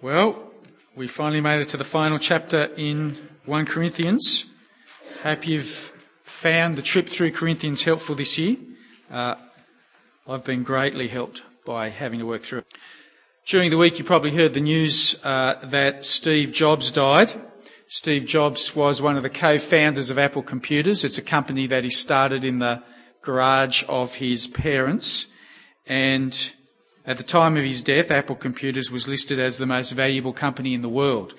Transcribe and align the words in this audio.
Well, 0.00 0.52
we 0.94 1.08
finally 1.08 1.40
made 1.40 1.60
it 1.60 1.70
to 1.70 1.76
the 1.76 1.82
final 1.82 2.20
chapter 2.20 2.70
in 2.76 3.18
1 3.46 3.66
Corinthians. 3.66 4.44
Hope 5.24 5.44
you've 5.44 5.92
found 6.22 6.78
the 6.78 6.82
trip 6.82 7.08
through 7.08 7.32
Corinthians 7.32 7.82
helpful 7.82 8.14
this 8.14 8.38
year. 8.38 8.58
Uh, 9.10 9.34
I've 10.28 10.44
been 10.44 10.62
greatly 10.62 11.08
helped 11.08 11.42
by 11.66 11.88
having 11.88 12.20
to 12.20 12.26
work 12.26 12.42
through 12.42 12.60
it. 12.60 12.66
During 13.44 13.70
the 13.70 13.76
week, 13.76 13.98
you 13.98 14.04
probably 14.04 14.30
heard 14.30 14.54
the 14.54 14.60
news 14.60 15.16
uh, 15.24 15.54
that 15.64 16.06
Steve 16.06 16.52
Jobs 16.52 16.92
died. 16.92 17.32
Steve 17.88 18.24
Jobs 18.24 18.76
was 18.76 19.02
one 19.02 19.16
of 19.16 19.24
the 19.24 19.30
co-founders 19.30 20.10
of 20.10 20.18
Apple 20.18 20.44
Computers. 20.44 21.02
It's 21.02 21.18
a 21.18 21.22
company 21.22 21.66
that 21.66 21.82
he 21.82 21.90
started 21.90 22.44
in 22.44 22.60
the 22.60 22.84
garage 23.20 23.82
of 23.88 24.14
his 24.14 24.46
parents. 24.46 25.26
And 25.86 26.52
at 27.08 27.16
the 27.16 27.22
time 27.22 27.56
of 27.56 27.64
his 27.64 27.82
death, 27.82 28.10
Apple 28.10 28.36
Computers 28.36 28.90
was 28.90 29.08
listed 29.08 29.38
as 29.38 29.56
the 29.56 29.64
most 29.64 29.92
valuable 29.92 30.34
company 30.34 30.74
in 30.74 30.82
the 30.82 30.90
world. 30.90 31.34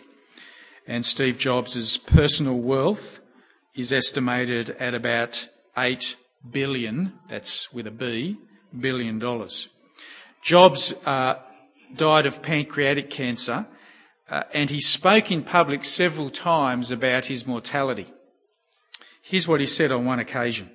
And 0.87 1.05
Steve 1.05 1.37
Jobs' 1.37 1.95
personal 1.95 2.57
wealth 2.57 3.19
is 3.75 3.93
estimated 3.93 4.71
at 4.79 4.95
about 4.95 5.47
8 5.77 6.15
billion, 6.49 7.13
that's 7.27 7.71
with 7.71 7.85
a 7.85 7.91
B, 7.91 8.37
billion 8.79 9.19
dollars. 9.19 9.69
Jobs 10.41 10.95
uh, 11.05 11.35
died 11.95 12.25
of 12.25 12.41
pancreatic 12.41 13.11
cancer, 13.11 13.67
uh, 14.27 14.45
and 14.55 14.71
he 14.71 14.81
spoke 14.81 15.31
in 15.31 15.43
public 15.43 15.85
several 15.85 16.31
times 16.31 16.89
about 16.89 17.25
his 17.25 17.45
mortality. 17.45 18.11
Here's 19.21 19.47
what 19.47 19.59
he 19.59 19.67
said 19.67 19.91
on 19.91 20.03
one 20.03 20.17
occasion. 20.17 20.71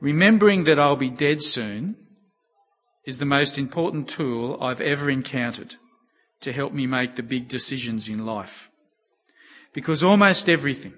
Remembering 0.00 0.64
that 0.64 0.80
I'll 0.80 0.96
be 0.96 1.10
dead 1.10 1.42
soon 1.42 1.94
is 3.04 3.18
the 3.18 3.26
most 3.26 3.58
important 3.58 4.08
tool 4.08 4.58
I've 4.60 4.80
ever 4.80 5.10
encountered 5.10 5.76
to 6.40 6.52
help 6.52 6.72
me 6.72 6.86
make 6.86 7.16
the 7.16 7.22
big 7.22 7.48
decisions 7.48 8.08
in 8.08 8.24
life. 8.24 8.70
Because 9.72 10.02
almost 10.02 10.48
everything, 10.48 10.94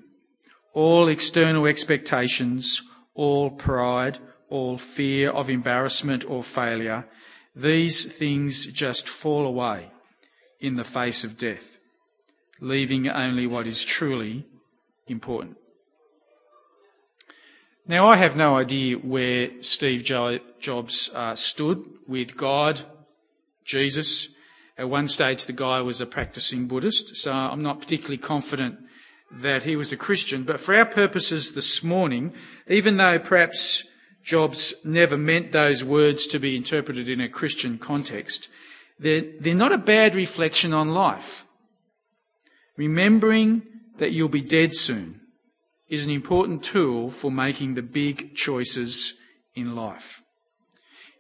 all 0.73 1.09
external 1.09 1.67
expectations, 1.67 2.83
all 3.15 3.51
pride, 3.51 4.19
all 4.49 4.79
fear 4.79 5.31
of 5.31 5.51
embarrassment 5.51 6.29
or 6.29 6.43
failure, 6.43 7.09
these 7.55 8.05
things 8.05 8.67
just 8.67 9.09
fall 9.09 9.47
away 9.47 9.91
in 10.61 10.77
the 10.77 10.85
face 10.85 11.25
of 11.25 11.39
death, 11.39 11.79
leaving 12.61 13.09
only 13.09 13.47
what 13.47 13.67
is 13.67 13.85
truly 13.85 14.47
important. 15.07 15.57
Now, 17.89 18.09
I 18.09 18.17
have 18.17 18.35
no 18.35 18.57
idea 18.57 18.97
where 18.97 19.63
Steve 19.63 20.03
Jobs 20.03 21.09
uh, 21.15 21.37
stood 21.37 21.87
with 22.09 22.37
God, 22.37 22.81
Jesus. 23.65 24.29
At 24.77 24.91
one 24.91 25.07
stage, 25.07 25.45
the 25.45 25.53
guy 25.53 25.81
was 25.83 26.01
a 26.01 26.07
practicing 26.07 26.67
Buddhist, 26.67 27.15
so 27.15 27.33
I'm 27.33 27.63
not 27.63 27.79
particularly 27.79 28.19
confident 28.19 28.81
that 29.31 29.63
he 29.63 29.77
was 29.77 29.93
a 29.93 29.97
Christian. 29.97 30.43
But 30.43 30.59
for 30.59 30.75
our 30.75 30.85
purposes 30.85 31.53
this 31.53 31.85
morning, 31.85 32.35
even 32.67 32.97
though 32.97 33.21
perhaps 33.21 33.85
Jobs 34.21 34.75
never 34.85 35.17
meant 35.17 35.53
those 35.53 35.85
words 35.85 36.27
to 36.27 36.41
be 36.41 36.57
interpreted 36.57 37.09
in 37.09 37.21
a 37.21 37.29
Christian 37.29 37.79
context, 37.79 38.49
they're, 38.99 39.23
they're 39.39 39.55
not 39.55 39.71
a 39.71 39.79
bad 39.79 40.17
reflection 40.17 40.73
on 40.73 40.89
life. 40.89 41.47
Remembering 42.77 43.63
that 43.99 44.11
you'll 44.11 44.29
be 44.29 44.43
dead 44.43 44.75
soon 44.75 45.21
is 45.89 46.05
an 46.05 46.11
important 46.11 46.65
tool 46.65 47.11
for 47.11 47.31
making 47.31 47.75
the 47.75 47.83
big 47.83 48.35
choices 48.35 49.15
in 49.55 49.75
life. 49.77 50.23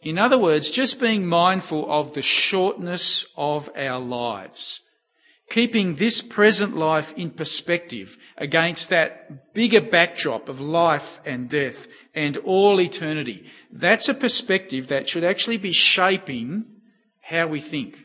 In 0.03 0.19
other 0.19 0.39
words, 0.39 0.70
just 0.70 1.00
being 1.00 1.27
mindful 1.27 1.91
of 1.91 2.12
the 2.12 2.22
shortness 2.22 3.27
of 3.37 3.70
our 3.77 3.98
lives. 3.98 4.81
Keeping 5.48 5.94
this 5.94 6.22
present 6.22 6.77
life 6.77 7.17
in 7.17 7.31
perspective 7.31 8.17
against 8.37 8.89
that 8.89 9.55
bigger 9.55 9.81
backdrop 9.81 10.48
of 10.48 10.61
life 10.61 11.20
and 11.25 11.48
death 11.48 11.87
and 12.15 12.37
all 12.38 12.81
eternity. 12.81 13.49
That's 13.71 14.09
a 14.09 14.15
perspective 14.15 14.88
that 14.88 15.09
should 15.09 15.25
actually 15.25 15.56
be 15.56 15.72
shaping 15.72 16.65
how 17.22 17.47
we 17.47 17.60
think 17.60 18.05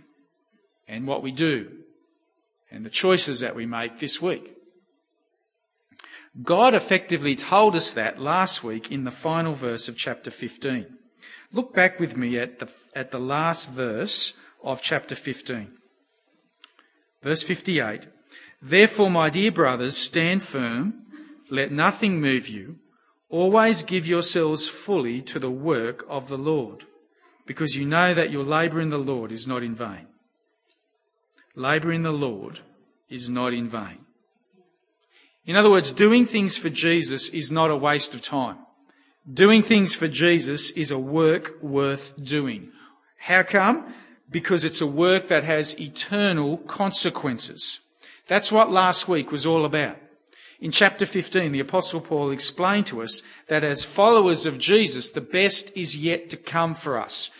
and 0.87 1.07
what 1.07 1.23
we 1.23 1.31
do 1.31 1.71
and 2.69 2.85
the 2.85 2.89
choices 2.89 3.39
that 3.39 3.55
we 3.55 3.65
make 3.65 3.99
this 3.99 4.21
week. 4.21 4.55
God 6.39 6.73
effectively 6.73 7.35
told 7.35 7.75
us 7.75 7.91
that 7.91 8.19
last 8.19 8.63
week 8.63 8.91
in 8.91 9.03
the 9.03 9.11
final 9.11 9.53
verse 9.53 9.89
of 9.89 9.97
chapter 9.97 10.31
15. 10.31 10.97
Look 11.51 11.73
back 11.73 11.99
with 11.99 12.15
me 12.15 12.37
at 12.37 12.59
the, 12.59 12.69
at 12.95 13.11
the 13.11 13.19
last 13.19 13.69
verse 13.69 14.33
of 14.63 14.81
chapter 14.81 15.15
15. 15.15 15.73
Verse 17.21 17.43
58. 17.43 18.07
Therefore, 18.61 19.09
my 19.09 19.29
dear 19.29 19.51
brothers, 19.51 19.97
stand 19.97 20.43
firm, 20.43 21.05
let 21.49 21.71
nothing 21.71 22.21
move 22.21 22.47
you, 22.47 22.77
always 23.29 23.83
give 23.83 24.07
yourselves 24.07 24.69
fully 24.69 25.21
to 25.23 25.39
the 25.39 25.51
work 25.51 26.05
of 26.07 26.29
the 26.29 26.37
Lord, 26.37 26.85
because 27.45 27.75
you 27.75 27.85
know 27.85 28.13
that 28.13 28.31
your 28.31 28.45
labour 28.45 28.79
in 28.79 28.89
the 28.89 28.97
Lord 28.97 29.31
is 29.31 29.47
not 29.47 29.63
in 29.63 29.75
vain. 29.75 30.07
Labour 31.55 31.91
in 31.91 32.03
the 32.03 32.13
Lord 32.13 32.61
is 33.09 33.29
not 33.29 33.53
in 33.53 33.67
vain. 33.67 34.05
In 35.45 35.55
other 35.55 35.71
words, 35.71 35.91
doing 35.91 36.25
things 36.25 36.57
for 36.57 36.69
Jesus 36.69 37.29
is 37.29 37.51
not 37.51 37.71
a 37.71 37.75
waste 37.75 38.13
of 38.13 38.21
time. 38.21 38.57
Doing 39.31 39.63
things 39.63 39.95
for 39.95 40.07
Jesus 40.07 40.71
is 40.71 40.91
a 40.91 40.99
work 40.99 41.61
worth 41.61 42.13
doing. 42.23 42.71
How 43.17 43.43
come? 43.43 43.93
Because 44.29 44.63
it's 44.63 44.81
a 44.81 44.87
work 44.87 45.27
that 45.27 45.43
has 45.43 45.79
eternal 45.79 46.57
consequences. 46.57 47.79
That's 48.27 48.51
what 48.51 48.71
last 48.71 49.07
week 49.07 49.31
was 49.31 49.45
all 49.45 49.65
about. 49.65 49.97
In 50.59 50.71
chapter 50.71 51.07
15, 51.07 51.51
the 51.51 51.59
apostle 51.59 52.01
Paul 52.01 52.29
explained 52.29 52.85
to 52.87 53.01
us 53.01 53.23
that 53.47 53.63
as 53.63 53.83
followers 53.83 54.45
of 54.45 54.59
Jesus, 54.59 55.09
the 55.09 55.21
best 55.21 55.75
is 55.75 55.97
yet 55.97 56.29
to 56.29 56.37
come 56.37 56.75
for 56.75 56.99
us. 56.99 57.31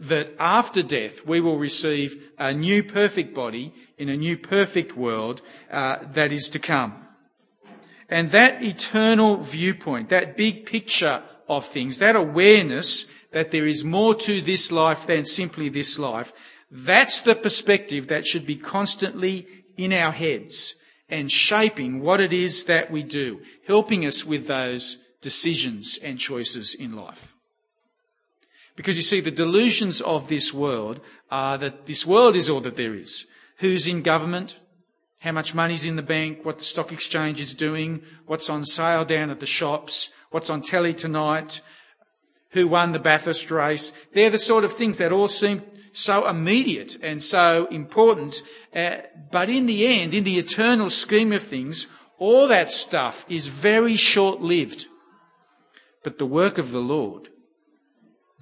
That 0.00 0.34
after 0.40 0.82
death, 0.82 1.24
we 1.24 1.40
will 1.40 1.56
receive 1.56 2.30
a 2.36 2.52
new 2.52 2.82
perfect 2.82 3.32
body 3.32 3.72
in 3.96 4.08
a 4.08 4.16
new 4.16 4.36
perfect 4.36 4.96
world 4.96 5.40
uh, 5.70 5.98
that 6.12 6.32
is 6.32 6.48
to 6.48 6.58
come. 6.58 7.03
And 8.14 8.30
that 8.30 8.62
eternal 8.62 9.38
viewpoint, 9.38 10.08
that 10.10 10.36
big 10.36 10.66
picture 10.66 11.24
of 11.48 11.66
things, 11.66 11.98
that 11.98 12.14
awareness 12.14 13.06
that 13.32 13.50
there 13.50 13.66
is 13.66 13.82
more 13.82 14.14
to 14.14 14.40
this 14.40 14.70
life 14.70 15.08
than 15.08 15.24
simply 15.24 15.68
this 15.68 15.98
life, 15.98 16.32
that's 16.70 17.20
the 17.20 17.34
perspective 17.34 18.06
that 18.06 18.24
should 18.24 18.46
be 18.46 18.54
constantly 18.54 19.48
in 19.76 19.92
our 19.92 20.12
heads 20.12 20.76
and 21.08 21.32
shaping 21.32 22.02
what 22.02 22.20
it 22.20 22.32
is 22.32 22.66
that 22.66 22.88
we 22.88 23.02
do, 23.02 23.40
helping 23.66 24.06
us 24.06 24.24
with 24.24 24.46
those 24.46 24.98
decisions 25.20 25.98
and 26.00 26.20
choices 26.20 26.72
in 26.72 26.94
life. 26.94 27.34
Because 28.76 28.96
you 28.96 29.02
see, 29.02 29.22
the 29.22 29.32
delusions 29.32 30.00
of 30.00 30.28
this 30.28 30.54
world 30.54 31.00
are 31.32 31.58
that 31.58 31.86
this 31.86 32.06
world 32.06 32.36
is 32.36 32.48
all 32.48 32.60
that 32.60 32.76
there 32.76 32.94
is. 32.94 33.26
Who's 33.56 33.88
in 33.88 34.02
government? 34.02 34.54
How 35.24 35.32
much 35.32 35.54
money's 35.54 35.86
in 35.86 35.96
the 35.96 36.02
bank, 36.02 36.44
what 36.44 36.58
the 36.58 36.64
stock 36.64 36.92
exchange 36.92 37.40
is 37.40 37.54
doing, 37.54 38.02
what's 38.26 38.50
on 38.50 38.62
sale 38.62 39.06
down 39.06 39.30
at 39.30 39.40
the 39.40 39.46
shops, 39.46 40.10
what's 40.30 40.50
on 40.50 40.60
telly 40.60 40.92
tonight, 40.92 41.62
who 42.50 42.68
won 42.68 42.92
the 42.92 42.98
Bathurst 42.98 43.50
race. 43.50 43.90
They're 44.12 44.28
the 44.28 44.38
sort 44.38 44.64
of 44.64 44.74
things 44.74 44.98
that 44.98 45.12
all 45.12 45.28
seem 45.28 45.62
so 45.94 46.28
immediate 46.28 46.98
and 47.02 47.22
so 47.22 47.66
important. 47.70 48.42
Uh, 48.74 48.98
but 49.30 49.48
in 49.48 49.64
the 49.64 49.86
end, 49.86 50.12
in 50.12 50.24
the 50.24 50.38
eternal 50.38 50.90
scheme 50.90 51.32
of 51.32 51.42
things, 51.42 51.86
all 52.18 52.46
that 52.48 52.70
stuff 52.70 53.24
is 53.26 53.46
very 53.46 53.96
short 53.96 54.42
lived. 54.42 54.88
But 56.02 56.18
the 56.18 56.26
work 56.26 56.58
of 56.58 56.70
the 56.70 56.82
Lord 56.82 57.30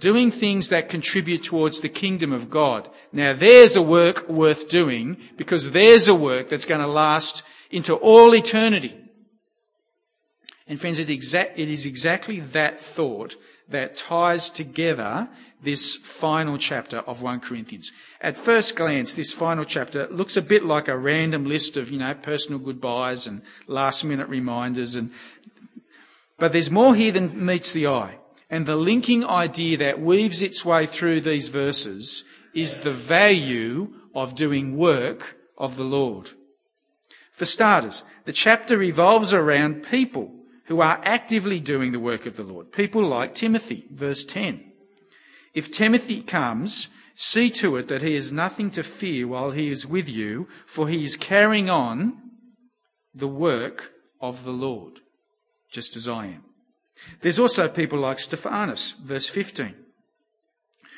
doing 0.03 0.33
things 0.33 0.69
that 0.69 0.89
contribute 0.89 1.45
towards 1.45 1.79
the 1.79 1.89
kingdom 1.89 2.33
of 2.33 2.51
God. 2.51 2.91
Now 3.13 3.33
there's 3.33 3.77
a 3.77 3.83
work 3.83 4.29
worth 4.29 4.69
doing 4.69 5.17
because 5.37 5.71
there's 5.71 6.09
a 6.09 6.15
work 6.15 6.49
that's 6.49 6.65
going 6.65 6.81
to 6.81 6.89
last 6.89 7.45
into 7.71 7.95
all 7.95 8.35
eternity. 8.35 8.99
And 10.67 10.81
friends, 10.81 10.99
it, 10.99 11.07
exa- 11.07 11.53
it 11.55 11.69
is 11.69 11.87
exactly 11.87 12.41
that 12.41 12.81
thought 12.81 13.37
that 13.69 13.97
ties 13.97 14.51
together 14.51 15.29
this 15.63 15.95
final 15.95 16.59
chapter 16.59 16.99
of 16.99 17.23
1 17.23 17.39
Corinthians. 17.39 17.93
At 18.21 18.37
first 18.37 18.75
glance, 18.75 19.15
this 19.15 19.33
final 19.33 19.65
chapter 19.65 20.09
looks 20.09 20.37
a 20.37 20.43
bit 20.43 20.65
like 20.65 20.89
a 20.89 20.99
random 20.99 21.45
list 21.45 21.77
of, 21.77 21.93
you 21.93 22.01
know, 22.01 22.13
personal 22.15 22.59
goodbyes 22.59 23.29
and 23.29 23.43
last 23.69 24.03
minute 24.03 24.29
reminders 24.29 24.97
and, 24.97 25.13
but 26.39 26.53
there's 26.53 26.73
more 26.73 26.97
here 26.97 27.13
than 27.13 27.47
meets 27.47 27.71
the 27.71 27.87
eye. 27.87 28.19
And 28.53 28.67
the 28.67 28.77
linking 28.77 29.25
idea 29.25 29.79
that 29.79 29.99
weaves 29.99 30.43
its 30.43 30.63
way 30.63 30.85
through 30.85 31.23
these 31.23 31.49
verses 31.49 32.25
is 32.53 32.79
the 32.79 32.93
value 32.93 33.95
of 34.15 34.35
doing 34.35 34.77
work 34.77 35.39
of 35.57 35.77
the 35.77 35.85
Lord. 35.85 36.33
For 37.31 37.47
starters, 37.47 38.05
the 38.27 38.33
chapter 38.33 38.77
revolves 38.77 39.33
around 39.33 39.85
people 39.85 40.35
who 40.67 40.83
are 40.83 41.01
actively 41.03 41.61
doing 41.61 41.93
the 41.93 41.99
work 41.99 42.27
of 42.27 42.37
the 42.37 42.43
Lord. 42.43 42.73
People 42.73 43.03
like 43.03 43.35
Timothy, 43.35 43.87
verse 43.91 44.23
10. 44.23 44.63
If 45.55 45.73
Timothy 45.73 46.21
comes, 46.21 46.89
See 47.15 47.51
to 47.51 47.77
it 47.77 47.89
that 47.89 48.03
he 48.03 48.15
has 48.15 48.33
nothing 48.33 48.71
to 48.71 48.83
fear 48.83 49.29
while 49.29 49.51
he 49.51 49.71
is 49.71 49.87
with 49.87 50.09
you, 50.09 50.49
for 50.67 50.89
he 50.89 51.05
is 51.05 51.17
carrying 51.17 51.69
on 51.69 52.19
the 53.15 53.29
work 53.29 53.93
of 54.21 54.45
the 54.45 54.53
Lord, 54.53 55.01
just 55.71 55.95
as 55.95 56.09
I 56.09 56.27
am. 56.27 56.52
There's 57.21 57.39
also 57.39 57.69
people 57.69 57.99
like 57.99 58.19
Stephanas, 58.19 58.93
verse 58.93 59.29
15. 59.29 59.75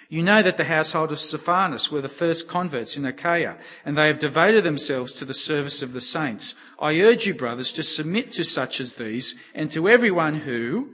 You 0.09 0.23
know 0.23 0.43
that 0.43 0.57
the 0.57 0.65
household 0.65 1.13
of 1.13 1.19
Stephanas 1.19 1.91
were 1.91 2.01
the 2.01 2.09
first 2.09 2.47
converts 2.47 2.97
in 2.97 3.05
Achaia, 3.05 3.57
and 3.85 3.97
they 3.97 4.07
have 4.07 4.19
devoted 4.19 4.65
themselves 4.65 5.13
to 5.15 5.25
the 5.25 5.35
service 5.35 5.83
of 5.83 5.93
the 5.93 6.01
saints. 6.01 6.55
I 6.79 7.01
urge 7.01 7.27
you, 7.27 7.35
brothers, 7.35 7.73
to 7.73 7.83
submit 7.83 8.33
to 8.35 8.45
such 8.45 8.81
as 8.81 8.95
these, 8.95 9.35
and 9.55 9.73
to 9.73 9.89
everyone 9.89 10.41
who 10.41 10.91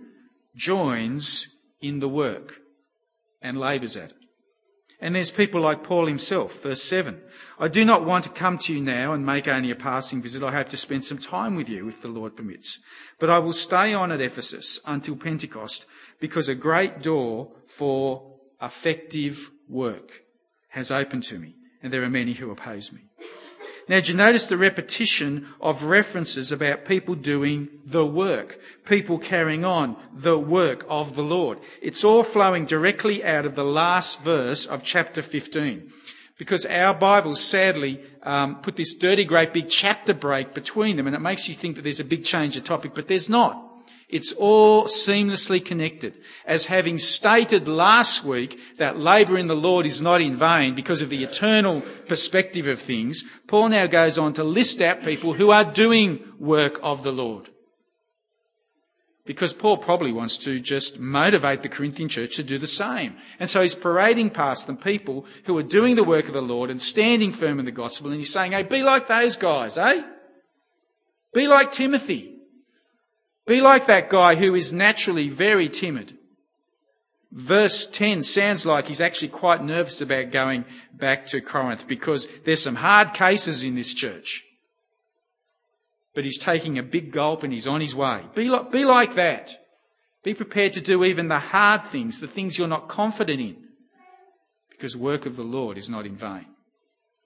joins 0.54 1.48
in 1.80 2.00
the 2.00 2.08
work 2.08 2.60
and 3.42 3.58
labours 3.58 3.96
at 3.96 4.10
it. 4.10 4.19
And 5.00 5.14
there's 5.14 5.30
people 5.30 5.62
like 5.62 5.82
Paul 5.82 6.06
himself, 6.06 6.62
verse 6.62 6.82
7. 6.82 7.20
I 7.58 7.68
do 7.68 7.84
not 7.84 8.04
want 8.04 8.24
to 8.24 8.30
come 8.30 8.58
to 8.58 8.74
you 8.74 8.80
now 8.80 9.14
and 9.14 9.24
make 9.24 9.48
only 9.48 9.70
a 9.70 9.76
passing 9.76 10.20
visit. 10.20 10.42
I 10.42 10.52
hope 10.52 10.68
to 10.70 10.76
spend 10.76 11.04
some 11.04 11.18
time 11.18 11.56
with 11.56 11.68
you 11.68 11.88
if 11.88 12.02
the 12.02 12.08
Lord 12.08 12.36
permits. 12.36 12.78
But 13.18 13.30
I 13.30 13.38
will 13.38 13.54
stay 13.54 13.94
on 13.94 14.12
at 14.12 14.20
Ephesus 14.20 14.78
until 14.86 15.16
Pentecost 15.16 15.86
because 16.20 16.48
a 16.48 16.54
great 16.54 17.00
door 17.00 17.52
for 17.66 18.36
effective 18.60 19.50
work 19.68 20.22
has 20.70 20.90
opened 20.90 21.24
to 21.24 21.38
me 21.38 21.56
and 21.82 21.92
there 21.92 22.02
are 22.02 22.10
many 22.10 22.34
who 22.34 22.50
oppose 22.50 22.92
me. 22.92 23.08
Now, 23.90 23.96
did 23.96 24.10
you 24.10 24.14
notice 24.14 24.46
the 24.46 24.56
repetition 24.56 25.48
of 25.60 25.82
references 25.82 26.52
about 26.52 26.84
people 26.84 27.16
doing 27.16 27.68
the 27.84 28.06
work, 28.06 28.60
people 28.84 29.18
carrying 29.18 29.64
on 29.64 29.96
the 30.14 30.38
work 30.38 30.86
of 30.88 31.16
the 31.16 31.24
Lord? 31.24 31.58
It's 31.82 32.04
all 32.04 32.22
flowing 32.22 32.66
directly 32.66 33.24
out 33.24 33.46
of 33.46 33.56
the 33.56 33.64
last 33.64 34.20
verse 34.20 34.64
of 34.64 34.84
chapter 34.84 35.22
15. 35.22 35.90
Because 36.38 36.64
our 36.66 36.94
Bibles 36.94 37.42
sadly 37.42 38.00
um, 38.22 38.60
put 38.60 38.76
this 38.76 38.94
dirty, 38.94 39.24
great 39.24 39.52
big 39.52 39.68
chapter 39.68 40.14
break 40.14 40.54
between 40.54 40.96
them, 40.96 41.08
and 41.08 41.16
it 41.16 41.20
makes 41.20 41.48
you 41.48 41.56
think 41.56 41.74
that 41.74 41.82
there's 41.82 41.98
a 41.98 42.04
big 42.04 42.24
change 42.24 42.56
of 42.56 42.62
topic, 42.62 42.94
but 42.94 43.08
there's 43.08 43.28
not. 43.28 43.69
It's 44.10 44.32
all 44.32 44.84
seamlessly 44.84 45.64
connected. 45.64 46.18
As 46.44 46.66
having 46.66 46.98
stated 46.98 47.68
last 47.68 48.24
week 48.24 48.58
that 48.78 48.98
labour 48.98 49.38
in 49.38 49.46
the 49.46 49.54
Lord 49.54 49.86
is 49.86 50.02
not 50.02 50.20
in 50.20 50.34
vain 50.34 50.74
because 50.74 51.00
of 51.00 51.10
the 51.10 51.22
eternal 51.22 51.82
perspective 52.08 52.66
of 52.66 52.80
things, 52.80 53.22
Paul 53.46 53.68
now 53.68 53.86
goes 53.86 54.18
on 54.18 54.32
to 54.34 54.44
list 54.44 54.80
out 54.82 55.04
people 55.04 55.34
who 55.34 55.50
are 55.50 55.64
doing 55.64 56.24
work 56.38 56.80
of 56.82 57.04
the 57.04 57.12
Lord. 57.12 57.50
Because 59.24 59.52
Paul 59.52 59.76
probably 59.76 60.10
wants 60.10 60.36
to 60.38 60.58
just 60.58 60.98
motivate 60.98 61.62
the 61.62 61.68
Corinthian 61.68 62.08
church 62.08 62.34
to 62.34 62.42
do 62.42 62.58
the 62.58 62.66
same. 62.66 63.16
And 63.38 63.48
so 63.48 63.62
he's 63.62 63.76
parading 63.76 64.30
past 64.30 64.66
them 64.66 64.76
people 64.76 65.24
who 65.44 65.56
are 65.56 65.62
doing 65.62 65.94
the 65.94 66.02
work 66.02 66.26
of 66.26 66.32
the 66.32 66.42
Lord 66.42 66.68
and 66.68 66.82
standing 66.82 67.30
firm 67.30 67.60
in 67.60 67.64
the 67.64 67.70
gospel 67.70 68.10
and 68.10 68.18
he's 68.18 68.32
saying, 68.32 68.52
hey, 68.52 68.64
be 68.64 68.82
like 68.82 69.06
those 69.06 69.36
guys, 69.36 69.78
eh? 69.78 70.02
Be 71.32 71.46
like 71.46 71.70
Timothy. 71.70 72.29
Be 73.50 73.60
like 73.60 73.86
that 73.86 74.08
guy 74.08 74.36
who 74.36 74.54
is 74.54 74.72
naturally 74.72 75.28
very 75.28 75.68
timid. 75.68 76.16
Verse 77.32 77.84
10 77.84 78.22
sounds 78.22 78.64
like 78.64 78.86
he's 78.86 79.00
actually 79.00 79.26
quite 79.26 79.60
nervous 79.60 80.00
about 80.00 80.30
going 80.30 80.64
back 80.94 81.26
to 81.26 81.40
Corinth 81.40 81.88
because 81.88 82.28
there's 82.44 82.62
some 82.62 82.76
hard 82.76 83.12
cases 83.12 83.64
in 83.64 83.74
this 83.74 83.92
church. 83.92 84.44
But 86.14 86.24
he's 86.24 86.38
taking 86.38 86.78
a 86.78 86.84
big 86.84 87.10
gulp 87.10 87.42
and 87.42 87.52
he's 87.52 87.66
on 87.66 87.80
his 87.80 87.92
way. 87.92 88.22
Be 88.36 88.48
like, 88.48 88.70
be 88.70 88.84
like 88.84 89.16
that. 89.16 89.58
Be 90.22 90.32
prepared 90.32 90.74
to 90.74 90.80
do 90.80 91.02
even 91.02 91.26
the 91.26 91.40
hard 91.40 91.84
things, 91.86 92.20
the 92.20 92.28
things 92.28 92.56
you're 92.56 92.68
not 92.68 92.86
confident 92.86 93.40
in. 93.40 93.56
Because 94.70 94.96
work 94.96 95.26
of 95.26 95.34
the 95.34 95.42
Lord 95.42 95.76
is 95.76 95.90
not 95.90 96.06
in 96.06 96.14
vain. 96.14 96.46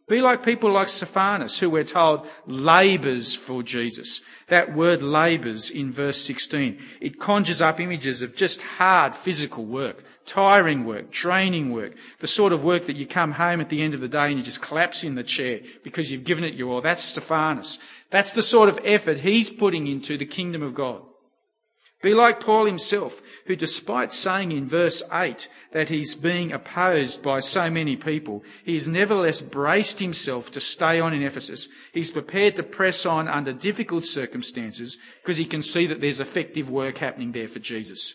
Be 0.06 0.20
like 0.20 0.44
people 0.44 0.70
like 0.70 0.88
Stephanas, 0.88 1.58
who 1.58 1.70
we're 1.70 1.82
told 1.82 2.26
labours 2.46 3.34
for 3.34 3.62
Jesus. 3.62 4.20
That 4.48 4.74
word 4.74 5.02
labours 5.02 5.70
in 5.70 5.90
verse 5.90 6.22
16, 6.22 6.78
it 7.00 7.18
conjures 7.18 7.62
up 7.62 7.80
images 7.80 8.20
of 8.20 8.36
just 8.36 8.60
hard 8.60 9.14
physical 9.14 9.64
work, 9.64 10.04
tiring 10.26 10.84
work, 10.84 11.10
training 11.10 11.72
work, 11.72 11.94
the 12.18 12.26
sort 12.26 12.52
of 12.52 12.64
work 12.64 12.84
that 12.84 12.96
you 12.96 13.06
come 13.06 13.32
home 13.32 13.62
at 13.62 13.70
the 13.70 13.80
end 13.80 13.94
of 13.94 14.02
the 14.02 14.08
day 14.08 14.28
and 14.28 14.36
you 14.36 14.42
just 14.42 14.60
collapse 14.60 15.04
in 15.04 15.14
the 15.14 15.22
chair 15.22 15.60
because 15.82 16.10
you've 16.10 16.24
given 16.24 16.44
it 16.44 16.52
your 16.52 16.70
all. 16.70 16.80
That's 16.82 17.02
Stephanas. 17.02 17.78
That's 18.10 18.32
the 18.32 18.42
sort 18.42 18.68
of 18.68 18.78
effort 18.84 19.20
he's 19.20 19.48
putting 19.48 19.86
into 19.86 20.18
the 20.18 20.26
kingdom 20.26 20.62
of 20.62 20.74
God. 20.74 21.02
Be 22.04 22.12
like 22.12 22.38
Paul 22.38 22.66
himself, 22.66 23.22
who 23.46 23.56
despite 23.56 24.12
saying 24.12 24.52
in 24.52 24.68
verse 24.68 25.02
8 25.10 25.48
that 25.72 25.88
he's 25.88 26.14
being 26.14 26.52
opposed 26.52 27.22
by 27.22 27.40
so 27.40 27.70
many 27.70 27.96
people, 27.96 28.44
he 28.62 28.74
has 28.74 28.86
nevertheless 28.86 29.40
braced 29.40 30.00
himself 30.00 30.50
to 30.50 30.60
stay 30.60 31.00
on 31.00 31.14
in 31.14 31.22
Ephesus. 31.22 31.66
He's 31.94 32.10
prepared 32.10 32.56
to 32.56 32.62
press 32.62 33.06
on 33.06 33.26
under 33.26 33.54
difficult 33.54 34.04
circumstances 34.04 34.98
because 35.22 35.38
he 35.38 35.46
can 35.46 35.62
see 35.62 35.86
that 35.86 36.02
there's 36.02 36.20
effective 36.20 36.68
work 36.68 36.98
happening 36.98 37.32
there 37.32 37.48
for 37.48 37.58
Jesus. 37.58 38.12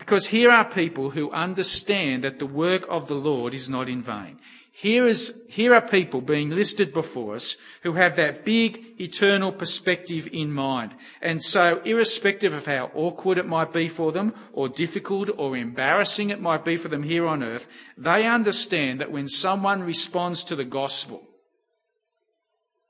Because 0.00 0.26
here 0.26 0.50
are 0.50 0.64
people 0.64 1.10
who 1.10 1.30
understand 1.30 2.24
that 2.24 2.40
the 2.40 2.46
work 2.46 2.84
of 2.88 3.06
the 3.06 3.14
Lord 3.14 3.54
is 3.54 3.68
not 3.68 3.88
in 3.88 4.02
vain. 4.02 4.40
Here, 4.74 5.06
is, 5.06 5.38
here 5.48 5.74
are 5.74 5.82
people 5.82 6.22
being 6.22 6.48
listed 6.48 6.94
before 6.94 7.34
us 7.34 7.56
who 7.82 7.92
have 7.92 8.16
that 8.16 8.44
big 8.44 8.98
eternal 8.98 9.52
perspective 9.52 10.26
in 10.32 10.50
mind. 10.50 10.94
And 11.20 11.42
so, 11.42 11.82
irrespective 11.84 12.54
of 12.54 12.64
how 12.64 12.90
awkward 12.94 13.36
it 13.36 13.46
might 13.46 13.72
be 13.72 13.88
for 13.88 14.12
them, 14.12 14.34
or 14.52 14.70
difficult 14.70 15.28
or 15.36 15.56
embarrassing 15.56 16.30
it 16.30 16.40
might 16.40 16.64
be 16.64 16.78
for 16.78 16.88
them 16.88 17.02
here 17.02 17.26
on 17.26 17.42
earth, 17.42 17.68
they 17.98 18.26
understand 18.26 18.98
that 19.00 19.12
when 19.12 19.28
someone 19.28 19.82
responds 19.82 20.42
to 20.44 20.56
the 20.56 20.64
gospel, 20.64 21.22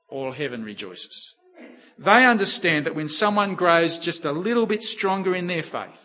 all 0.07 0.31
heaven 0.31 0.63
rejoices. 0.63 1.35
They 1.97 2.25
understand 2.25 2.85
that 2.85 2.95
when 2.95 3.09
someone 3.09 3.55
grows 3.55 3.97
just 3.97 4.25
a 4.25 4.31
little 4.31 4.65
bit 4.65 4.83
stronger 4.83 5.35
in 5.35 5.47
their 5.47 5.63
faith, 5.63 6.02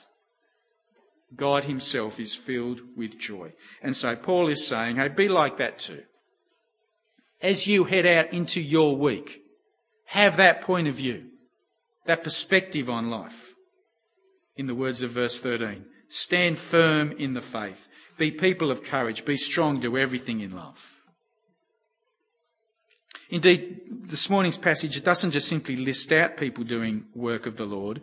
God 1.34 1.64
Himself 1.64 2.18
is 2.18 2.34
filled 2.34 2.80
with 2.96 3.18
joy. 3.18 3.52
And 3.82 3.96
so 3.96 4.16
Paul 4.16 4.48
is 4.48 4.66
saying, 4.66 4.96
hey, 4.96 5.08
be 5.08 5.28
like 5.28 5.58
that 5.58 5.78
too. 5.78 6.02
As 7.40 7.66
you 7.66 7.84
head 7.84 8.06
out 8.06 8.32
into 8.32 8.60
your 8.60 8.96
week, 8.96 9.42
have 10.06 10.36
that 10.36 10.60
point 10.60 10.88
of 10.88 10.94
view, 10.94 11.26
that 12.06 12.24
perspective 12.24 12.88
on 12.88 13.10
life. 13.10 13.54
In 14.56 14.66
the 14.66 14.74
words 14.74 15.02
of 15.02 15.10
verse 15.10 15.38
13, 15.38 15.84
stand 16.08 16.58
firm 16.58 17.12
in 17.12 17.34
the 17.34 17.40
faith, 17.40 17.86
be 18.16 18.30
people 18.30 18.70
of 18.70 18.82
courage, 18.82 19.24
be 19.24 19.36
strong, 19.36 19.78
do 19.78 19.96
everything 19.96 20.40
in 20.40 20.56
love. 20.56 20.94
Indeed, 23.30 23.80
this 24.08 24.30
morning's 24.30 24.56
passage 24.56 25.00
doesn't 25.02 25.32
just 25.32 25.48
simply 25.48 25.76
list 25.76 26.10
out 26.12 26.38
people 26.38 26.64
doing 26.64 27.04
work 27.14 27.46
of 27.46 27.56
the 27.56 27.66
Lord. 27.66 28.00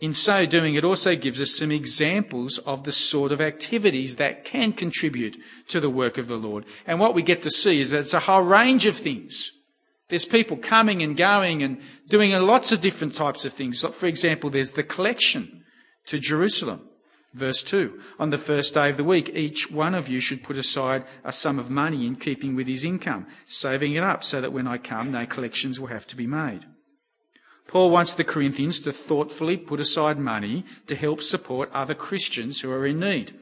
In 0.00 0.12
so 0.12 0.44
doing, 0.44 0.74
it 0.74 0.84
also 0.84 1.14
gives 1.14 1.40
us 1.40 1.56
some 1.56 1.70
examples 1.70 2.58
of 2.58 2.84
the 2.84 2.92
sort 2.92 3.32
of 3.32 3.40
activities 3.40 4.16
that 4.16 4.44
can 4.44 4.72
contribute 4.72 5.36
to 5.68 5.80
the 5.80 5.90
work 5.90 6.18
of 6.18 6.26
the 6.26 6.36
Lord. 6.36 6.66
And 6.86 6.98
what 6.98 7.14
we 7.14 7.22
get 7.22 7.42
to 7.42 7.50
see 7.50 7.80
is 7.80 7.90
that 7.90 8.00
it's 8.00 8.14
a 8.14 8.20
whole 8.20 8.42
range 8.42 8.86
of 8.86 8.96
things. 8.96 9.52
There's 10.08 10.24
people 10.26 10.56
coming 10.56 11.02
and 11.02 11.16
going 11.16 11.62
and 11.62 11.80
doing 12.08 12.32
lots 12.32 12.72
of 12.72 12.80
different 12.80 13.14
types 13.14 13.44
of 13.44 13.52
things. 13.52 13.82
For 13.82 14.06
example, 14.06 14.50
there's 14.50 14.72
the 14.72 14.82
collection 14.82 15.64
to 16.06 16.18
Jerusalem. 16.18 16.88
Verse 17.32 17.62
2. 17.62 18.00
On 18.20 18.30
the 18.30 18.38
first 18.38 18.74
day 18.74 18.90
of 18.90 18.96
the 18.96 19.04
week, 19.04 19.30
each 19.34 19.70
one 19.70 19.94
of 19.94 20.08
you 20.08 20.20
should 20.20 20.44
put 20.44 20.56
aside 20.56 21.04
a 21.24 21.32
sum 21.32 21.58
of 21.58 21.70
money 21.70 22.06
in 22.06 22.16
keeping 22.16 22.54
with 22.54 22.66
his 22.68 22.84
income, 22.84 23.26
saving 23.46 23.94
it 23.94 24.04
up 24.04 24.22
so 24.22 24.40
that 24.40 24.52
when 24.52 24.68
I 24.68 24.78
come, 24.78 25.10
no 25.10 25.26
collections 25.26 25.80
will 25.80 25.88
have 25.88 26.06
to 26.08 26.16
be 26.16 26.26
made. 26.26 26.64
Paul 27.66 27.90
wants 27.90 28.14
the 28.14 28.24
Corinthians 28.24 28.80
to 28.80 28.92
thoughtfully 28.92 29.56
put 29.56 29.80
aside 29.80 30.18
money 30.18 30.64
to 30.86 30.94
help 30.94 31.22
support 31.22 31.70
other 31.72 31.94
Christians 31.94 32.60
who 32.60 32.70
are 32.70 32.86
in 32.86 33.00
need. 33.00 33.34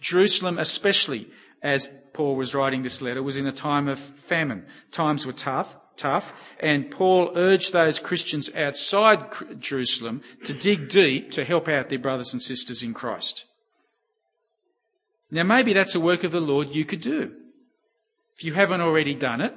Jerusalem, 0.00 0.58
especially 0.58 1.28
as 1.62 1.88
Paul 2.12 2.36
was 2.36 2.54
writing 2.54 2.82
this 2.82 3.00
letter, 3.00 3.22
was 3.22 3.36
in 3.36 3.46
a 3.46 3.52
time 3.52 3.88
of 3.88 3.98
famine. 3.98 4.66
Times 4.90 5.26
were 5.26 5.32
tough, 5.32 5.76
tough, 5.96 6.32
and 6.60 6.90
Paul 6.90 7.32
urged 7.34 7.72
those 7.72 7.98
Christians 7.98 8.52
outside 8.54 9.60
Jerusalem 9.60 10.22
to 10.44 10.54
dig 10.54 10.88
deep 10.88 11.32
to 11.32 11.44
help 11.44 11.68
out 11.68 11.88
their 11.88 11.98
brothers 11.98 12.32
and 12.32 12.42
sisters 12.42 12.82
in 12.82 12.94
Christ. 12.94 13.44
Now, 15.30 15.42
maybe 15.42 15.72
that's 15.72 15.94
a 15.94 16.00
work 16.00 16.24
of 16.24 16.32
the 16.32 16.40
Lord 16.40 16.74
you 16.74 16.84
could 16.84 17.00
do. 17.00 17.34
If 18.34 18.44
you 18.44 18.54
haven't 18.54 18.80
already 18.80 19.14
done 19.14 19.40
it, 19.40 19.54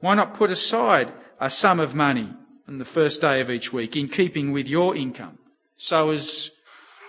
why 0.00 0.14
not 0.14 0.34
put 0.34 0.50
aside 0.50 1.12
a 1.40 1.48
sum 1.48 1.80
of 1.80 1.94
money 1.94 2.34
on 2.68 2.78
the 2.78 2.84
first 2.84 3.20
day 3.20 3.40
of 3.40 3.50
each 3.50 3.72
week 3.72 3.96
in 3.96 4.08
keeping 4.08 4.52
with 4.52 4.68
your 4.68 4.96
income 4.96 5.38
so 5.76 6.10
as 6.10 6.50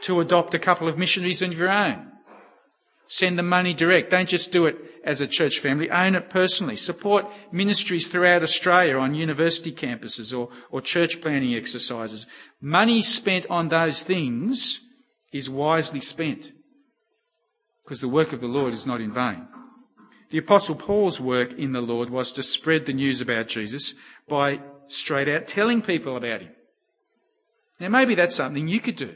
to 0.03 0.19
adopt 0.19 0.53
a 0.53 0.59
couple 0.59 0.87
of 0.87 0.97
missionaries 0.97 1.41
of 1.41 1.57
your 1.57 1.69
own. 1.69 2.11
Send 3.07 3.39
them 3.39 3.49
money 3.49 3.73
direct. 3.73 4.11
Don't 4.11 4.27
just 4.27 4.51
do 4.51 4.65
it 4.65 4.77
as 5.03 5.21
a 5.21 5.27
church 5.27 5.59
family. 5.59 5.89
Own 5.89 6.15
it 6.15 6.29
personally. 6.29 6.75
Support 6.75 7.25
ministries 7.51 8.07
throughout 8.07 8.43
Australia 8.43 8.97
on 8.97 9.15
university 9.15 9.71
campuses 9.71 10.37
or, 10.37 10.49
or 10.69 10.81
church 10.81 11.21
planting 11.21 11.55
exercises. 11.55 12.27
Money 12.59 13.01
spent 13.01 13.45
on 13.49 13.69
those 13.69 14.03
things 14.03 14.81
is 15.31 15.49
wisely 15.49 16.01
spent. 16.01 16.51
because 17.87 18.01
the 18.01 18.09
work 18.09 18.33
of 18.33 18.41
the 18.41 18.47
Lord 18.47 18.73
is 18.73 18.85
not 18.85 18.99
in 18.99 19.13
vain. 19.13 19.47
The 20.29 20.39
Apostle 20.39 20.75
Paul's 20.75 21.21
work 21.21 21.53
in 21.53 21.71
the 21.71 21.79
Lord 21.79 22.09
was 22.09 22.33
to 22.33 22.43
spread 22.43 22.85
the 22.85 22.91
news 22.91 23.21
about 23.21 23.47
Jesus 23.47 23.93
by 24.27 24.59
straight 24.87 25.27
out 25.29 25.47
telling 25.47 25.81
people 25.81 26.15
about 26.15 26.41
him. 26.41 26.51
Now, 27.79 27.89
maybe 27.89 28.15
that's 28.15 28.35
something 28.35 28.67
you 28.67 28.79
could 28.79 28.95
do. 28.95 29.15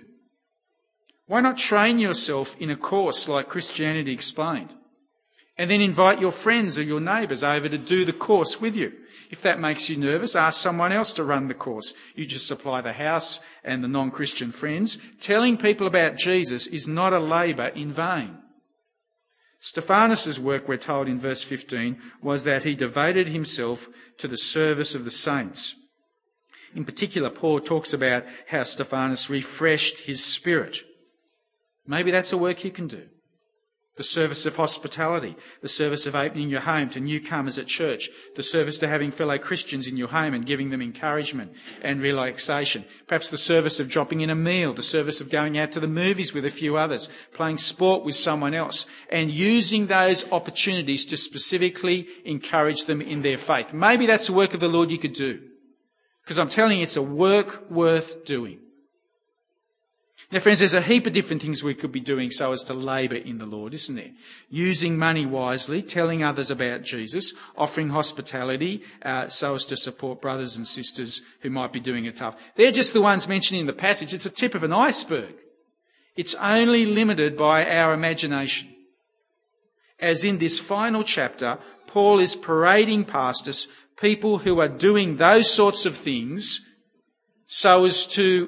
Why 1.28 1.42
not 1.42 1.58
train 1.58 1.98
yourself 2.00 2.56
in 2.60 2.70
a 2.70 2.76
course 2.76 3.28
like 3.28 3.50
Christianity 3.50 4.12
Explained? 4.12 4.76
And 5.58 5.70
then 5.70 5.82
invite 5.82 6.20
your 6.20 6.32
friends 6.32 6.78
or 6.78 6.84
your 6.84 7.00
neighbours 7.00 7.44
over 7.44 7.70
to 7.70 7.78
do 7.78 8.04
the 8.04 8.14
course 8.14 8.60
with 8.60 8.76
you. 8.76 8.94
If 9.30 9.42
that 9.44 9.60
makes 9.60 9.90
you 9.90 9.96
nervous, 9.96 10.36
ask 10.36 10.60
someone 10.60 10.92
else 10.92 11.14
to 11.14 11.24
run 11.24 11.48
the 11.48 11.54
course. 11.54 11.94
You 12.16 12.26
just 12.26 12.48
supply 12.48 12.82
the 12.82 12.94
house 12.94 13.40
and 13.64 13.84
the 13.84 13.88
non-Christian 13.88 14.52
friends. 14.52 14.98
Telling 15.22 15.58
people 15.58 15.88
about 15.88 16.18
Jesus 16.18 16.68
is 16.68 16.88
not 16.88 17.14
a 17.14 17.20
labour 17.20 17.68
in 17.68 17.94
vain. 17.94 18.40
Stephanas' 19.64 20.40
work, 20.40 20.68
we're 20.68 20.76
told 20.76 21.08
in 21.08 21.20
verse 21.20 21.44
15, 21.44 22.02
was 22.20 22.44
that 22.46 22.64
he 22.64 22.74
devoted 22.74 23.28
himself 23.28 23.90
to 24.18 24.28
the 24.28 24.38
service 24.38 24.96
of 24.96 25.06
the 25.06 25.12
saints. 25.12 25.76
In 26.74 26.84
particular, 26.84 27.30
Paul 27.30 27.60
talks 27.60 27.94
about 27.94 28.26
how 28.48 28.64
Stephanas 28.64 29.30
refreshed 29.30 30.00
his 30.00 30.24
spirit. 30.24 30.80
Maybe 31.86 32.10
that's 32.10 32.34
a 32.34 32.38
work 32.38 32.64
you 32.64 32.72
can 32.72 32.88
do 32.88 33.08
the 34.02 34.06
service 34.06 34.48
of 34.48 34.56
hospitality, 34.56 35.36
the 35.62 35.70
service 35.70 36.08
of 36.08 36.16
opening 36.16 36.50
your 36.50 36.62
home 36.62 36.90
to 36.90 37.00
newcomers 37.00 37.60
at 37.60 37.68
church, 37.68 38.10
the 38.36 38.42
service 38.42 38.80
to 38.80 38.88
having 38.88 39.12
fellow 39.12 39.38
Christians 39.38 39.86
in 39.86 39.96
your 39.96 40.08
home 40.08 40.34
and 40.34 40.44
giving 40.44 40.72
them 40.72 40.82
encouragement 40.82 41.52
and 41.84 42.02
relaxation, 42.02 42.84
perhaps 43.06 43.30
the 43.30 43.38
service 43.38 43.80
of 43.80 43.88
dropping 43.88 44.22
in 44.22 44.32
a 44.32 44.36
meal, 44.36 44.74
the 44.74 44.82
service 44.82 45.22
of 45.22 45.30
going 45.30 45.56
out 45.56 45.72
to 45.74 45.80
the 45.80 45.88
movies 45.88 46.34
with 46.34 46.46
a 46.46 46.50
few 46.50 46.78
others, 46.78 47.10
playing 47.32 47.60
sport 47.60 48.04
with 48.04 48.16
someone 48.16 48.56
else, 48.56 48.88
and 49.12 49.30
using 49.30 49.86
those 49.86 50.26
opportunities 50.32 51.06
to 51.06 51.16
specifically 51.16 52.08
encourage 52.26 52.86
them 52.86 53.02
in 53.02 53.22
their 53.22 53.38
faith. 53.38 53.72
Maybe 53.72 54.08
that's 54.08 54.30
a 54.30 54.34
work 54.34 54.56
of 54.56 54.62
the 54.62 54.68
Lord 54.68 54.90
you 54.90 54.98
could 54.98 55.14
do. 55.14 55.44
Because 56.24 56.40
I'm 56.40 56.50
telling 56.50 56.78
you, 56.78 56.84
it's 56.86 56.98
a 56.98 57.04
work 57.04 57.70
worth 57.70 58.26
doing. 58.26 58.62
Now, 60.32 60.40
friends, 60.40 60.60
there's 60.60 60.74
a 60.74 60.82
heap 60.82 61.06
of 61.08 61.12
different 61.12 61.42
things 61.42 61.62
we 61.62 61.74
could 61.74 61.92
be 61.92 62.00
doing 62.00 62.32
so 62.32 62.54
as 62.54 62.64
to 62.64 62.74
labour 62.74 63.18
in 63.18 63.38
the 63.38 63.46
Lord, 63.46 63.74
isn't 63.74 63.96
there? 63.96 64.12
Using 64.50 64.98
money 64.98 65.26
wisely, 65.26 65.82
telling 65.82 66.24
others 66.24 66.50
about 66.50 66.84
Jesus, 66.84 67.34
offering 67.58 67.90
hospitality 67.90 68.82
uh, 69.04 69.28
so 69.28 69.56
as 69.56 69.66
to 69.66 69.76
support 69.76 70.22
brothers 70.22 70.56
and 70.56 70.66
sisters 70.66 71.22
who 71.42 71.50
might 71.50 71.74
be 71.74 71.82
doing 71.82 72.06
it 72.06 72.16
tough. 72.16 72.38
They're 72.56 72.72
just 72.72 72.94
the 72.94 73.02
ones 73.02 73.28
mentioned 73.28 73.60
in 73.60 73.66
the 73.66 73.74
passage. 73.74 74.14
It's 74.14 74.26
a 74.26 74.30
tip 74.30 74.56
of 74.56 74.64
an 74.64 74.72
iceberg. 74.72 75.36
It's 76.16 76.36
only 76.36 76.86
limited 76.86 77.36
by 77.36 77.70
our 77.70 77.94
imagination. 77.94 78.70
As 80.00 80.24
in 80.24 80.38
this 80.38 80.60
final 80.60 81.04
chapter, 81.04 81.60
Paul 81.88 82.20
is 82.20 82.38
parading 82.38 83.04
past 83.04 83.50
us 83.50 83.68
people 83.98 84.40
who 84.40 84.62
are 84.62 84.70
doing 84.70 85.18
those 85.18 85.54
sorts 85.54 85.86
of 85.86 85.98
things 85.98 86.62
so 87.48 87.84
as 87.84 88.06
to 88.08 88.48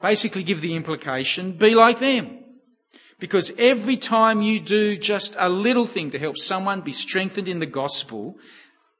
basically 0.00 0.42
give 0.42 0.60
the 0.60 0.74
implication, 0.74 1.52
be 1.52 1.74
like 1.74 1.98
them. 1.98 2.38
Because 3.18 3.52
every 3.58 3.96
time 3.96 4.40
you 4.40 4.60
do 4.60 4.96
just 4.96 5.36
a 5.38 5.48
little 5.50 5.86
thing 5.86 6.10
to 6.10 6.18
help 6.18 6.38
someone 6.38 6.80
be 6.80 6.92
strengthened 6.92 7.48
in 7.48 7.58
the 7.58 7.66
gospel, 7.66 8.38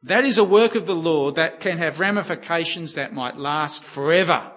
that 0.03 0.25
is 0.25 0.37
a 0.37 0.45
work 0.45 0.75
of 0.75 0.87
the 0.87 0.95
Lord 0.95 1.35
that 1.37 1.61
can 1.61 1.79
have 1.79 2.01
ramifications 2.01 2.95
that 2.95 3.15
might 3.15 3.37
last 3.37 3.83
forever, 3.83 4.53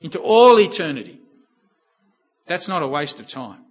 into 0.00 0.18
all 0.18 0.58
eternity. 0.60 1.20
That's 2.46 2.68
not 2.68 2.82
a 2.82 2.88
waste 2.88 3.20
of 3.20 3.28
time. 3.28 3.64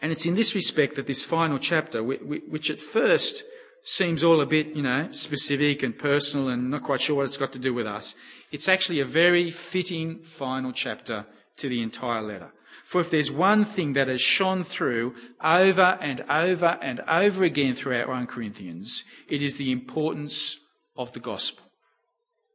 And 0.00 0.12
it's 0.12 0.26
in 0.26 0.36
this 0.36 0.54
respect 0.54 0.94
that 0.94 1.06
this 1.06 1.24
final 1.24 1.58
chapter, 1.58 2.04
which 2.04 2.70
at 2.70 2.80
first 2.80 3.42
seems 3.82 4.22
all 4.22 4.40
a 4.40 4.46
bit, 4.46 4.68
you 4.68 4.82
know, 4.82 5.08
specific 5.12 5.82
and 5.82 5.98
personal 5.98 6.48
and 6.48 6.70
not 6.70 6.82
quite 6.82 7.00
sure 7.00 7.16
what 7.16 7.26
it's 7.26 7.38
got 7.38 7.52
to 7.52 7.58
do 7.58 7.72
with 7.72 7.86
us, 7.86 8.14
it's 8.50 8.68
actually 8.68 9.00
a 9.00 9.04
very 9.04 9.50
fitting 9.50 10.18
final 10.20 10.72
chapter 10.72 11.26
to 11.56 11.68
the 11.68 11.82
entire 11.82 12.22
letter. 12.22 12.52
For 12.84 13.00
if 13.00 13.10
there's 13.10 13.30
one 13.30 13.64
thing 13.64 13.92
that 13.92 14.08
has 14.08 14.20
shone 14.20 14.64
through 14.64 15.14
over 15.42 15.98
and 16.00 16.22
over 16.30 16.78
and 16.80 17.00
over 17.00 17.44
again 17.44 17.74
throughout 17.74 18.08
1 18.08 18.26
Corinthians, 18.26 19.04
it 19.28 19.42
is 19.42 19.56
the 19.56 19.70
importance 19.70 20.56
of 20.96 21.12
the 21.12 21.20
gospel. 21.20 21.64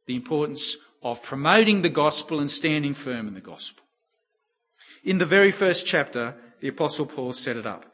The 0.06 0.16
importance 0.16 0.76
of 1.02 1.22
promoting 1.22 1.82
the 1.82 1.88
gospel 1.88 2.40
and 2.40 2.50
standing 2.50 2.94
firm 2.94 3.28
in 3.28 3.34
the 3.34 3.40
gospel. 3.40 3.84
In 5.04 5.18
the 5.18 5.26
very 5.26 5.52
first 5.52 5.86
chapter, 5.86 6.34
the 6.60 6.68
Apostle 6.68 7.06
Paul 7.06 7.32
set 7.32 7.56
it 7.56 7.66
up 7.66 7.84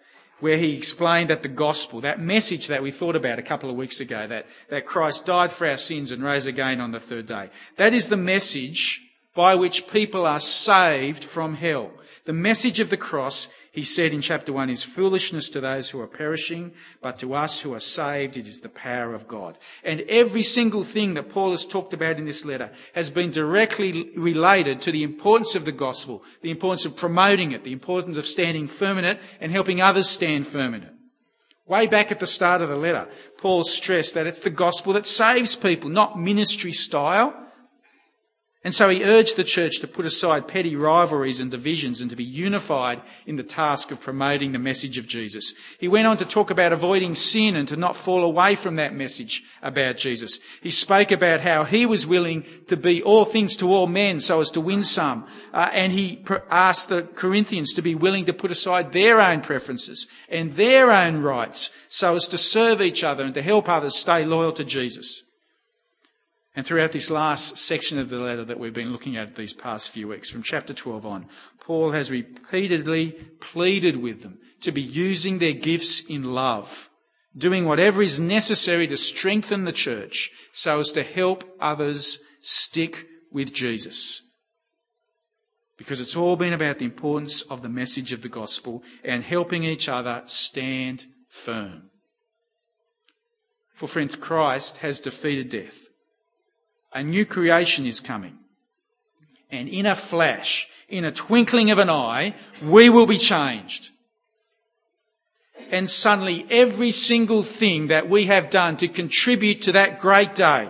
where 0.40 0.56
he 0.56 0.76
explained 0.76 1.30
that 1.30 1.42
the 1.42 1.49
gospel, 1.49 2.00
that 2.00 2.20
message 2.20 2.66
that 2.66 2.82
we 2.82 2.90
thought 2.90 3.16
about 3.16 3.38
a 3.38 3.42
couple 3.42 3.70
of 3.70 3.76
weeks 3.76 4.00
ago, 4.00 4.26
that, 4.26 4.47
that 4.68 4.87
Christ 4.87 5.26
died 5.26 5.52
for 5.52 5.66
our 5.66 5.76
sins 5.76 6.11
and 6.11 6.23
rose 6.23 6.47
again 6.47 6.80
on 6.80 6.92
the 6.92 7.00
third 7.00 7.26
day, 7.26 7.49
that 7.76 7.94
is 7.94 8.09
the 8.09 8.16
message 8.16 9.02
by 9.35 9.54
which 9.54 9.87
people 9.88 10.26
are 10.26 10.40
saved 10.40 11.25
from 11.25 11.54
hell. 11.54 11.90
The 12.25 12.32
message 12.32 12.80
of 12.80 12.90
the 12.90 12.97
cross 12.97 13.49
he 13.80 13.84
said 13.84 14.12
in 14.12 14.20
chapter 14.20 14.52
1 14.52 14.68
is 14.68 14.82
foolishness 14.82 15.49
to 15.49 15.58
those 15.58 15.88
who 15.88 16.02
are 16.02 16.06
perishing, 16.06 16.70
but 17.00 17.18
to 17.18 17.32
us 17.32 17.60
who 17.60 17.72
are 17.72 17.80
saved, 17.80 18.37
it 18.37 18.46
is 18.46 18.60
the 18.60 18.68
power 18.68 19.14
of 19.14 19.26
God. 19.26 19.56
And 19.82 20.02
every 20.02 20.42
single 20.42 20.84
thing 20.84 21.14
that 21.14 21.30
Paul 21.30 21.52
has 21.52 21.64
talked 21.64 21.94
about 21.94 22.18
in 22.18 22.26
this 22.26 22.44
letter 22.44 22.72
has 22.92 23.08
been 23.08 23.30
directly 23.30 24.10
related 24.14 24.82
to 24.82 24.92
the 24.92 25.02
importance 25.02 25.54
of 25.54 25.64
the 25.64 25.72
gospel, 25.72 26.22
the 26.42 26.50
importance 26.50 26.84
of 26.84 26.94
promoting 26.94 27.52
it, 27.52 27.64
the 27.64 27.72
importance 27.72 28.18
of 28.18 28.26
standing 28.26 28.68
firm 28.68 28.99
in 28.99 29.06
it 29.06 29.18
and 29.40 29.50
helping 29.50 29.80
others 29.80 30.10
stand 30.10 30.46
firm 30.46 30.75
in 30.75 30.82
it. 30.82 30.92
Way 31.66 31.87
back 31.87 32.12
at 32.12 32.20
the 32.20 32.26
start 32.26 32.60
of 32.60 32.68
the 32.68 32.76
letter, 32.76 33.08
Paul 33.38 33.64
stressed 33.64 34.12
that 34.12 34.26
it's 34.26 34.40
the 34.40 34.50
gospel 34.50 34.92
that 34.92 35.06
saves 35.06 35.56
people, 35.56 35.88
not 35.88 36.20
ministry 36.20 36.72
style, 36.72 37.34
and 38.62 38.75
so 38.75 38.90
he 38.90 39.05
urged 39.05 39.37
the 39.37 39.45
church 39.45 39.81
to 39.81 39.88
put 39.88 40.05
aside 40.05 40.47
petty 40.47 40.76
rivalries 40.76 41.40
and 41.40 41.50
divisions 41.50 42.02
and 42.02 42.11
to 42.11 42.17
be 42.17 42.25
unified 42.25 43.00
in 43.25 43.37
the 43.37 43.43
task 43.43 43.90
of 43.90 44.02
promoting 44.02 44.52
the 44.52 44.59
message 44.59 44.99
of 44.99 45.07
Jesus. 45.07 45.55
He 45.79 45.88
went 45.88 46.07
on 46.07 46.19
to 46.19 46.26
talk 46.26 46.50
about 46.50 46.75
avoiding 46.75 47.14
sin 47.14 47.57
and 47.57 47.67
to 47.69 47.76
not 47.76 47.97
fall 47.97 48.23
away 48.23 48.57
from 48.57 48.76
that 48.76 48.93
message 48.93 49.45
about 49.62 49.97
Jesus. 49.97 50.38
He 50.62 50.71
spoke 50.71 51.11
about 51.11 51.40
how 51.40 51.64
he 51.64 51.87
was 51.87 52.07
willing 52.07 52.45
to 52.67 52.76
be 52.76 53.02
all 53.02 53.25
things 53.25 53.57
to 53.57 53.73
all 53.73 53.87
men 53.87 54.21
so 54.21 54.43
as 54.43 54.50
to 54.50 54.61
win 54.61 54.83
some. 54.83 55.26
Uh, 55.55 55.71
and 55.73 55.95
he 55.95 56.23
asked 56.50 56.90
the 56.90 57.05
Corinthians 57.05 57.73
to 57.73 57.83
be 57.83 57.95
willing 57.95 58.26
to 58.26 58.35
put 58.35 58.50
aside 58.50 58.93
their 58.93 59.23
own 59.23 59.40
preferences 59.40 60.07
and 60.29 60.52
their 60.57 60.93
own 60.93 61.23
rights 61.23 61.71
so 61.88 62.14
as 62.14 62.26
to 62.26 62.37
serve 62.37 62.83
each 62.83 63.02
other 63.05 63.25
and 63.25 63.33
to 63.33 63.43
help 63.43 63.71
others 63.71 63.97
stay 63.97 64.23
loyal 64.26 64.52
to 64.52 64.64
Jesus. 64.64 65.23
And 66.54 66.66
throughout 66.66 66.92
this 66.92 67.11
last 67.11 67.59
section 67.59 67.99
of 67.99 68.09
the 68.09 68.19
letter 68.19 68.45
that 68.45 68.59
we've 68.59 68.75
been 68.75 68.92
looking 68.92 69.16
at 69.16 69.37
these 69.37 69.52
past 69.52 69.90
few 69.90 70.09
weeks, 70.09 70.28
from 70.28 70.42
chapter 70.42 70.75
12 70.75 71.07
on, 71.07 71.26
Paul 71.61 71.92
has 71.92 72.11
repeatedly 72.11 73.12
pleaded 73.40 73.97
with 73.97 74.23
them 74.23 74.38
to 74.62 74.73
be 74.73 74.83
using 74.83 75.38
their 75.38 75.52
gifts 75.52 76.00
in 76.00 76.35
love, 76.35 76.90
doing 77.37 77.64
whatever 77.64 78.02
is 78.02 78.19
necessary 78.19 78.87
to 78.88 78.97
strengthen 78.97 79.64
the 79.64 79.73
church 79.73 80.30
so 80.52 80.80
as 80.80 80.90
to 80.92 81.04
help 81.04 81.45
others 81.61 82.19
stick 82.40 83.07
with 83.30 83.54
Jesus. 83.54 84.23
Because 85.76 86.00
it's 86.00 86.16
all 86.16 86.37
been 86.37 86.52
about 86.52 86.78
the 86.78 86.85
importance 86.85 87.42
of 87.42 87.62
the 87.62 87.69
message 87.69 88.12
of 88.12 88.23
the 88.23 88.28
gospel 88.28 88.83
and 89.04 89.23
helping 89.23 89.64
each 89.64 89.88
other 89.88 90.25
stand 90.26 91.07
firm. 91.28 91.90
For 93.73 93.87
friends, 93.87 94.16
Christ 94.16 94.78
has 94.78 95.00
defeated 95.00 95.49
death. 95.49 95.87
A 96.92 97.02
new 97.02 97.25
creation 97.25 97.87
is 97.87 98.00
coming. 98.00 98.38
And 99.50 99.68
in 99.68 99.87
a 99.87 99.94
flash, 99.94 100.68
in 100.88 101.04
a 101.04 101.12
twinkling 101.12 101.70
of 101.70 101.78
an 101.78 101.90
eye, 101.90 102.35
we 102.62 102.90
will 102.90 103.06
be 103.06 103.18
changed. 103.18 103.90
And 105.70 105.88
suddenly 105.88 106.47
every 106.50 106.90
single 106.90 107.42
thing 107.42 107.88
that 107.88 108.09
we 108.09 108.25
have 108.26 108.50
done 108.50 108.76
to 108.78 108.88
contribute 108.88 109.62
to 109.62 109.73
that 109.73 110.00
great 110.00 110.35
day, 110.35 110.68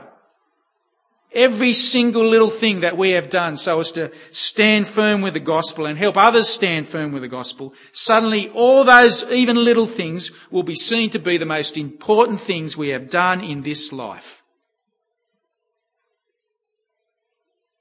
every 1.33 1.73
single 1.73 2.25
little 2.25 2.50
thing 2.50 2.81
that 2.81 2.99
we 2.99 3.11
have 3.11 3.31
done 3.31 3.57
so 3.57 3.81
as 3.81 3.93
to 3.93 4.11
stand 4.31 4.87
firm 4.87 5.23
with 5.23 5.35
the 5.35 5.41
gospel 5.41 5.87
and 5.87 5.97
help 5.97 6.17
others 6.17 6.49
stand 6.49 6.87
firm 6.87 7.12
with 7.12 7.23
the 7.23 7.29
gospel, 7.29 7.73
suddenly 7.93 8.50
all 8.50 8.85
those 8.85 9.25
even 9.31 9.57
little 9.57 9.87
things 9.87 10.31
will 10.50 10.65
be 10.65 10.75
seen 10.75 11.09
to 11.11 11.19
be 11.19 11.39
the 11.39 11.47
most 11.47 11.79
important 11.79 12.41
things 12.41 12.77
we 12.77 12.89
have 12.89 13.09
done 13.09 13.43
in 13.43 13.62
this 13.62 13.93
life. 13.93 14.40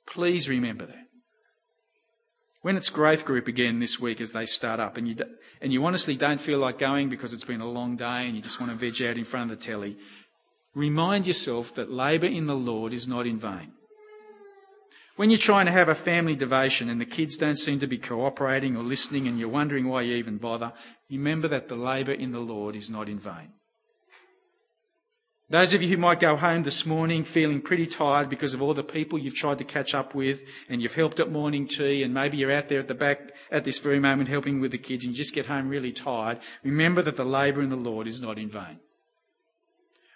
Please 0.09 0.49
remember 0.49 0.85
that. 0.85 1.07
When 2.61 2.75
it's 2.75 2.89
growth 2.89 3.23
group 3.23 3.47
again 3.47 3.79
this 3.79 3.99
week 3.99 4.19
as 4.19 4.33
they 4.33 4.45
start 4.45 4.79
up 4.79 4.97
and 4.97 5.07
you, 5.07 5.15
and 5.61 5.71
you 5.71 5.85
honestly 5.85 6.15
don't 6.15 6.41
feel 6.41 6.59
like 6.59 6.77
going 6.77 7.09
because 7.09 7.31
it's 7.31 7.45
been 7.45 7.61
a 7.61 7.69
long 7.69 7.95
day 7.95 8.25
and 8.25 8.35
you 8.35 8.41
just 8.41 8.59
want 8.59 8.71
to 8.71 8.77
veg 8.77 9.01
out 9.01 9.17
in 9.17 9.23
front 9.23 9.49
of 9.49 9.57
the 9.57 9.63
telly, 9.63 9.97
remind 10.75 11.25
yourself 11.25 11.73
that 11.75 11.91
labour 11.91 12.25
in 12.25 12.47
the 12.47 12.55
Lord 12.55 12.91
is 12.91 13.07
not 13.07 13.25
in 13.25 13.39
vain. 13.39 13.71
When 15.15 15.29
you're 15.29 15.37
trying 15.37 15.67
to 15.67 15.71
have 15.71 15.89
a 15.89 15.95
family 15.95 16.35
devotion 16.35 16.89
and 16.89 16.99
the 16.99 17.05
kids 17.05 17.37
don't 17.37 17.57
seem 17.57 17.79
to 17.79 17.87
be 17.87 17.97
cooperating 17.97 18.75
or 18.75 18.83
listening 18.83 19.27
and 19.27 19.37
you're 19.37 19.49
wondering 19.49 19.87
why 19.87 20.01
you 20.01 20.15
even 20.15 20.37
bother, 20.37 20.73
remember 21.09 21.47
that 21.49 21.67
the 21.67 21.75
labour 21.75 22.13
in 22.13 22.31
the 22.31 22.39
Lord 22.39 22.75
is 22.75 22.89
not 22.89 23.07
in 23.09 23.19
vain. 23.19 23.53
Those 25.51 25.73
of 25.73 25.81
you 25.81 25.89
who 25.89 25.97
might 25.97 26.19
go 26.19 26.35
home 26.35 26.61
this 26.61 26.85
morning 26.85 27.23
feeling 27.23 27.59
pretty 27.59 27.87
tired 27.87 28.29
because 28.29 28.53
of 28.53 28.61
all 28.61 28.75
the 28.75 28.83
people 28.83 29.17
you've 29.17 29.33
tried 29.33 29.57
to 29.57 29.63
catch 29.63 29.95
up 29.95 30.13
with 30.13 30.43
and 30.69 30.79
you've 30.79 30.93
helped 30.93 31.19
at 31.19 31.31
morning 31.31 31.67
tea 31.67 32.03
and 32.03 32.13
maybe 32.13 32.37
you're 32.37 32.51
out 32.51 32.69
there 32.69 32.79
at 32.79 32.87
the 32.87 32.93
back 32.93 33.33
at 33.51 33.63
this 33.63 33.79
very 33.79 33.99
moment 33.99 34.29
helping 34.29 34.59
with 34.59 34.69
the 34.69 34.77
kids 34.77 35.05
and 35.05 35.13
you 35.13 35.17
just 35.17 35.33
get 35.33 35.47
home 35.47 35.67
really 35.67 35.91
tired, 35.91 36.39
remember 36.63 37.01
that 37.01 37.15
the 37.15 37.25
labour 37.25 37.63
in 37.63 37.69
the 37.69 37.75
Lord 37.75 38.05
is 38.05 38.21
not 38.21 38.37
in 38.37 38.47
vain. 38.47 38.79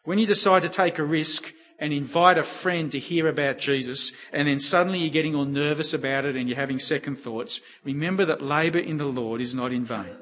When 0.03 0.19
you 0.19 0.27
decide 0.27 0.61
to 0.61 0.69
take 0.69 0.99
a 0.99 1.03
risk 1.03 1.51
and 1.79 1.91
invite 1.91 2.37
a 2.37 2.43
friend 2.43 2.91
to 2.91 2.99
hear 2.99 3.27
about 3.27 3.57
Jesus 3.57 4.11
and 4.31 4.47
then 4.47 4.59
suddenly 4.59 4.99
you're 4.99 5.09
getting 5.09 5.33
all 5.33 5.45
nervous 5.45 5.95
about 5.95 6.25
it 6.25 6.35
and 6.35 6.47
you're 6.47 6.59
having 6.59 6.77
second 6.77 7.15
thoughts, 7.15 7.59
remember 7.83 8.23
that 8.23 8.43
labour 8.43 8.77
in 8.77 8.97
the 8.97 9.05
Lord 9.05 9.41
is 9.41 9.55
not 9.55 9.73
in 9.73 9.83
vain. 9.83 10.15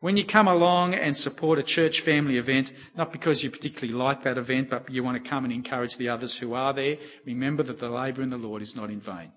When 0.00 0.16
you 0.16 0.24
come 0.24 0.46
along 0.46 0.94
and 0.94 1.16
support 1.16 1.58
a 1.58 1.62
church 1.64 2.00
family 2.00 2.38
event, 2.38 2.70
not 2.96 3.12
because 3.12 3.42
you 3.42 3.50
particularly 3.50 3.98
like 3.98 4.22
that 4.22 4.38
event, 4.38 4.70
but 4.70 4.88
you 4.88 5.02
want 5.02 5.22
to 5.22 5.28
come 5.28 5.44
and 5.44 5.52
encourage 5.52 5.96
the 5.96 6.08
others 6.08 6.38
who 6.38 6.54
are 6.54 6.72
there, 6.72 6.98
remember 7.26 7.64
that 7.64 7.80
the 7.80 7.90
labour 7.90 8.22
in 8.22 8.30
the 8.30 8.36
Lord 8.36 8.62
is 8.62 8.76
not 8.76 8.90
in 8.90 9.00
vain. 9.00 9.32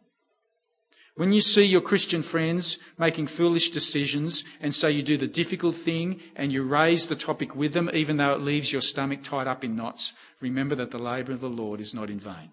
When 1.15 1.34
you 1.34 1.41
see 1.41 1.63
your 1.63 1.82
Christian 1.82 2.22
friends 2.22 2.77
making 2.98 3.27
foolish 3.27 3.72
decisions, 3.72 4.44
and 4.62 4.74
so 4.74 4.88
you 4.88 5.01
do 5.03 5.18
the 5.18 5.27
difficult 5.27 5.75
thing 5.75 6.22
and 6.36 6.51
you 6.51 6.63
raise 6.63 7.08
the 7.08 7.15
topic 7.15 7.56
with 7.56 7.74
them, 7.74 7.89
even 7.94 8.18
though 8.18 8.34
it 8.34 8.41
leaves 8.41 8.72
your 8.72 8.82
stomach 8.82 9.24
tied 9.24 9.48
up 9.48 9.63
in 9.63 9.75
knots, 9.75 10.13
remember 10.39 10.75
that 10.75 10.91
the 10.91 11.00
labour 11.00 11.34
of 11.34 11.41
the 11.41 11.50
Lord 11.50 11.82
is 11.82 11.94
not 11.94 12.10
in 12.10 12.20
vain. 12.20 12.51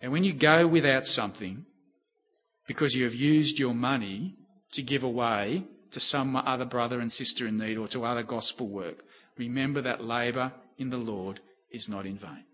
And 0.00 0.10
when 0.10 0.24
you 0.24 0.32
go 0.32 0.66
without 0.66 1.06
something 1.06 1.66
because 2.66 2.94
you 2.94 3.04
have 3.04 3.14
used 3.14 3.58
your 3.58 3.74
money 3.74 4.36
to 4.72 4.82
give 4.82 5.04
away 5.04 5.64
to 5.94 6.00
some 6.00 6.36
other 6.36 6.64
brother 6.64 7.00
and 7.00 7.10
sister 7.10 7.46
in 7.46 7.56
need 7.56 7.78
or 7.78 7.88
to 7.88 8.04
other 8.04 8.22
gospel 8.22 8.68
work, 8.68 9.04
remember 9.38 9.80
that 9.80 10.04
labour 10.04 10.52
in 10.76 10.90
the 10.90 10.98
Lord 10.98 11.40
is 11.70 11.88
not 11.88 12.04
in 12.04 12.18
vain. 12.18 12.44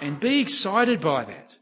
And 0.00 0.18
be 0.18 0.40
excited 0.40 1.00
by 1.00 1.24
that. 1.24 1.58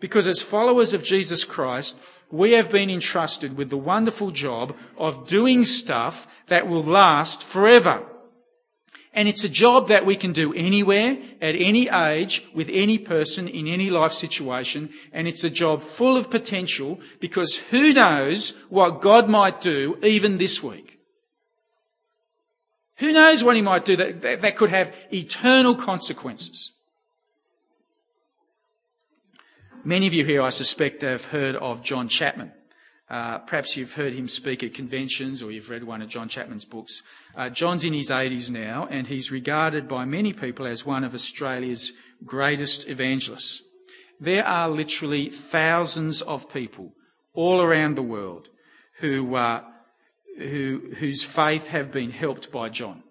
Because 0.00 0.26
as 0.26 0.42
followers 0.42 0.92
of 0.92 1.02
Jesus 1.02 1.44
Christ, 1.44 1.96
we 2.30 2.52
have 2.52 2.70
been 2.70 2.90
entrusted 2.90 3.56
with 3.56 3.70
the 3.70 3.76
wonderful 3.76 4.30
job 4.30 4.76
of 4.96 5.26
doing 5.26 5.64
stuff 5.64 6.26
that 6.48 6.68
will 6.68 6.82
last 6.82 7.42
forever. 7.42 8.04
And 9.18 9.26
it's 9.26 9.42
a 9.42 9.48
job 9.48 9.88
that 9.88 10.06
we 10.06 10.14
can 10.14 10.32
do 10.32 10.54
anywhere, 10.54 11.18
at 11.42 11.56
any 11.56 11.88
age, 11.88 12.44
with 12.54 12.70
any 12.72 12.98
person, 12.98 13.48
in 13.48 13.66
any 13.66 13.90
life 13.90 14.12
situation. 14.12 14.90
And 15.12 15.26
it's 15.26 15.42
a 15.42 15.50
job 15.50 15.82
full 15.82 16.16
of 16.16 16.30
potential 16.30 17.00
because 17.18 17.56
who 17.56 17.92
knows 17.92 18.50
what 18.68 19.00
God 19.00 19.28
might 19.28 19.60
do 19.60 19.98
even 20.04 20.38
this 20.38 20.62
week? 20.62 21.00
Who 22.98 23.12
knows 23.12 23.42
what 23.42 23.56
he 23.56 23.60
might 23.60 23.84
do 23.84 23.96
that, 23.96 24.22
that, 24.22 24.40
that 24.42 24.56
could 24.56 24.70
have 24.70 24.94
eternal 25.12 25.74
consequences? 25.74 26.70
Many 29.82 30.06
of 30.06 30.14
you 30.14 30.24
here, 30.24 30.42
I 30.42 30.50
suspect, 30.50 31.02
have 31.02 31.24
heard 31.24 31.56
of 31.56 31.82
John 31.82 32.06
Chapman. 32.06 32.52
Uh, 33.10 33.38
perhaps 33.38 33.76
you've 33.76 33.94
heard 33.94 34.12
him 34.12 34.28
speak 34.28 34.62
at 34.62 34.74
conventions 34.74 35.42
or 35.42 35.50
you've 35.50 35.70
read 35.70 35.84
one 35.84 36.02
of 36.02 36.08
John 36.08 36.28
Chapman's 36.28 36.66
books. 36.66 37.02
Uh, 37.34 37.48
John's 37.48 37.84
in 37.84 37.94
his 37.94 38.10
80s 38.10 38.50
now 38.50 38.86
and 38.90 39.06
he's 39.06 39.32
regarded 39.32 39.88
by 39.88 40.04
many 40.04 40.32
people 40.32 40.66
as 40.66 40.84
one 40.84 41.04
of 41.04 41.14
Australia's 41.14 41.92
greatest 42.24 42.88
evangelists. 42.88 43.62
There 44.20 44.44
are 44.44 44.68
literally 44.68 45.30
thousands 45.30 46.20
of 46.22 46.52
people 46.52 46.92
all 47.32 47.62
around 47.62 47.94
the 47.94 48.02
world 48.02 48.48
who, 48.98 49.34
uh, 49.36 49.62
who, 50.36 50.92
whose 50.98 51.24
faith 51.24 51.68
have 51.68 51.90
been 51.90 52.10
helped 52.10 52.50
by 52.50 52.68
John. 52.68 53.04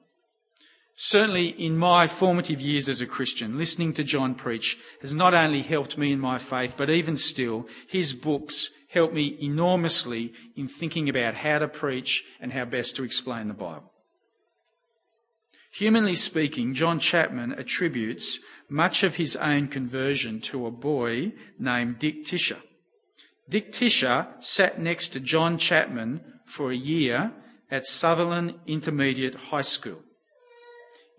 Certainly, 0.99 1.49
in 1.49 1.77
my 1.77 2.07
formative 2.07 2.59
years 2.59 2.89
as 2.89 3.01
a 3.01 3.05
Christian, 3.05 3.57
listening 3.57 3.93
to 3.93 4.03
John 4.03 4.33
preach 4.33 4.79
has 5.01 5.13
not 5.13 5.33
only 5.33 5.61
helped 5.61 5.95
me 5.97 6.11
in 6.11 6.19
my 6.19 6.39
faith, 6.39 6.73
but 6.75 6.89
even 6.89 7.15
still, 7.15 7.67
his 7.87 8.13
books 8.13 8.71
helped 8.97 9.13
me 9.13 9.37
enormously 9.39 10.33
in 10.55 10.67
thinking 10.67 11.07
about 11.07 11.35
how 11.35 11.59
to 11.59 11.67
preach 11.67 12.23
and 12.41 12.51
how 12.51 12.65
best 12.65 12.95
to 12.95 13.03
explain 13.03 13.47
the 13.47 13.53
Bible. 13.53 13.91
Humanly 15.71 16.15
speaking, 16.15 16.73
John 16.73 16.97
Chapman 16.99 17.51
attributes 17.53 18.39
much 18.67 19.03
of 19.03 19.17
his 19.17 19.35
own 19.35 19.67
conversion 19.67 20.41
to 20.41 20.65
a 20.65 20.71
boy 20.71 21.33
named 21.59 21.99
Dick 21.99 22.25
Tisher. 22.25 22.63
Dick 23.47 23.71
Tisher 23.71 24.27
sat 24.39 24.81
next 24.81 25.09
to 25.09 25.19
John 25.19 25.59
Chapman 25.59 26.21
for 26.45 26.71
a 26.71 26.75
year 26.75 27.31
at 27.69 27.85
Sutherland 27.85 28.55
Intermediate 28.65 29.35
High 29.35 29.61
School. 29.61 30.01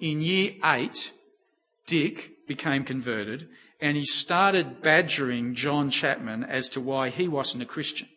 In 0.01 0.21
year 0.21 0.55
eight, 0.65 1.13
Dick 1.87 2.47
became 2.49 2.83
converted 2.83 3.49
and 3.81 3.97
he 3.97 4.05
started 4.05 4.83
badgering 4.83 5.55
John 5.55 5.91
Chapman 5.91 6.45
as 6.45 6.69
to 6.71 6.81
why 6.81 7.11
he 7.11 7.29
wasn't 7.29 7.63
a 7.63 7.67
Christian. 7.67 8.09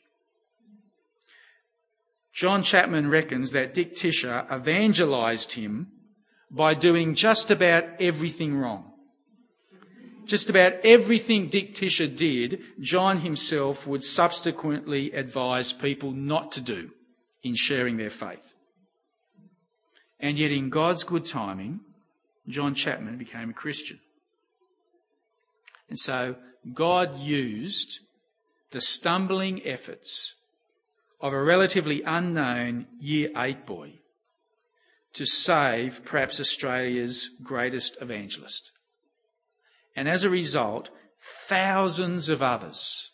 John 2.34 2.64
Chapman 2.64 3.10
reckons 3.10 3.52
that 3.52 3.74
Dick 3.74 3.96
Tisher 3.96 4.46
evangelized 4.52 5.54
him 5.54 5.92
by 6.50 6.74
doing 6.74 7.14
just 7.14 7.52
about 7.52 7.86
everything 8.00 8.56
wrong. 8.56 8.92
Just 10.26 10.50
about 10.50 10.74
everything 10.84 11.48
Dick 11.48 11.76
Tisher 11.76 12.08
did, 12.08 12.62
John 12.80 13.20
himself 13.20 13.86
would 13.86 14.04
subsequently 14.04 15.12
advise 15.12 15.74
people 15.74 16.12
not 16.12 16.52
to 16.54 16.62
do 16.62 16.92
in 17.44 17.56
sharing 17.56 17.98
their 17.98 18.10
faith. 18.10 18.54
And 20.20 20.38
yet, 20.38 20.52
in 20.52 20.70
God's 20.70 21.04
good 21.04 21.26
timing, 21.26 21.82
John 22.48 22.76
Chapman 22.76 23.18
became 23.18 23.50
a 23.50 23.54
Christian. 23.54 24.00
And 25.92 26.00
so 26.00 26.38
God 26.74 27.20
used 27.20 28.00
the 28.72 28.80
stumbling 28.80 29.62
efforts 29.66 30.36
of 31.20 31.34
a 31.34 31.44
relatively 31.44 32.02
unknown 32.04 32.88
year 32.98 33.30
eight 33.36 33.66
boy 33.66 33.96
to 35.12 35.26
save 35.26 36.06
perhaps 36.06 36.40
Australia's 36.40 37.30
greatest 37.44 37.98
evangelist. 38.00 38.72
And 39.98 40.08
as 40.08 40.24
a 40.24 40.30
result, 40.30 40.92
thousands 41.20 42.30
of 42.30 42.42
others 42.42 43.12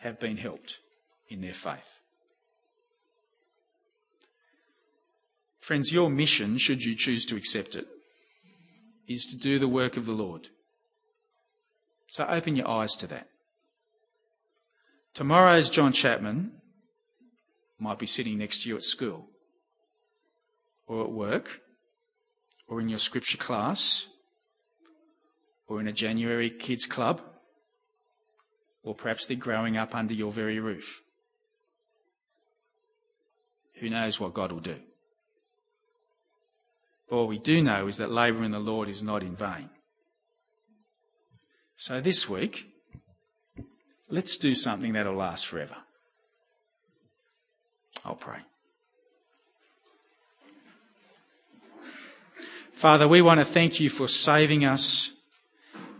have 0.00 0.20
been 0.20 0.36
helped 0.36 0.80
in 1.30 1.40
their 1.40 1.54
faith. 1.54 2.00
Friends, 5.60 5.94
your 5.94 6.10
mission, 6.10 6.58
should 6.58 6.84
you 6.84 6.94
choose 6.94 7.24
to 7.24 7.36
accept 7.36 7.74
it, 7.74 7.86
is 9.08 9.24
to 9.24 9.36
do 9.36 9.58
the 9.58 9.66
work 9.66 9.96
of 9.96 10.04
the 10.04 10.12
Lord. 10.12 10.50
So 12.16 12.24
open 12.30 12.56
your 12.56 12.66
eyes 12.66 12.96
to 12.96 13.06
that. 13.08 13.28
Tomorrow's 15.12 15.68
John 15.68 15.92
Chapman 15.92 16.50
might 17.78 17.98
be 17.98 18.06
sitting 18.06 18.38
next 18.38 18.62
to 18.62 18.70
you 18.70 18.76
at 18.76 18.84
school, 18.84 19.28
or 20.86 21.04
at 21.04 21.10
work, 21.10 21.60
or 22.68 22.80
in 22.80 22.88
your 22.88 23.00
scripture 23.00 23.36
class, 23.36 24.06
or 25.68 25.78
in 25.78 25.86
a 25.86 25.92
January 25.92 26.48
kids 26.48 26.86
club, 26.86 27.20
or 28.82 28.94
perhaps 28.94 29.26
they're 29.26 29.36
growing 29.36 29.76
up 29.76 29.94
under 29.94 30.14
your 30.14 30.32
very 30.32 30.58
roof. 30.58 31.02
Who 33.74 33.90
knows 33.90 34.18
what 34.18 34.32
God 34.32 34.52
will 34.52 34.60
do? 34.60 34.76
But 37.10 37.16
what 37.18 37.28
we 37.28 37.38
do 37.38 37.60
know 37.62 37.86
is 37.88 37.98
that 37.98 38.10
labour 38.10 38.42
in 38.42 38.52
the 38.52 38.58
Lord 38.58 38.88
is 38.88 39.02
not 39.02 39.22
in 39.22 39.36
vain. 39.36 39.68
So 41.76 42.00
this 42.00 42.26
week, 42.26 42.66
let's 44.08 44.38
do 44.38 44.54
something 44.54 44.94
that'll 44.94 45.14
last 45.14 45.46
forever. 45.46 45.76
I'll 48.02 48.14
pray. 48.14 48.38
Father, 52.72 53.06
we 53.06 53.20
want 53.20 53.40
to 53.40 53.44
thank 53.44 53.78
you 53.78 53.90
for 53.90 54.08
saving 54.08 54.64
us 54.64 55.12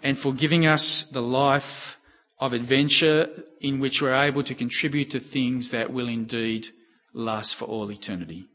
and 0.03 0.17
for 0.17 0.33
giving 0.33 0.67
us 0.67 1.03
the 1.03 1.23
life 1.23 1.99
of 2.39 2.53
adventure 2.53 3.29
in 3.61 3.79
which 3.79 4.01
we're 4.01 4.15
able 4.15 4.43
to 4.43 4.55
contribute 4.55 5.11
to 5.11 5.21
things 5.21 5.71
that 5.71 5.93
will 5.93 6.09
indeed 6.09 6.69
last 7.13 7.55
for 7.55 7.67
all 7.67 7.91
eternity. 7.91 8.47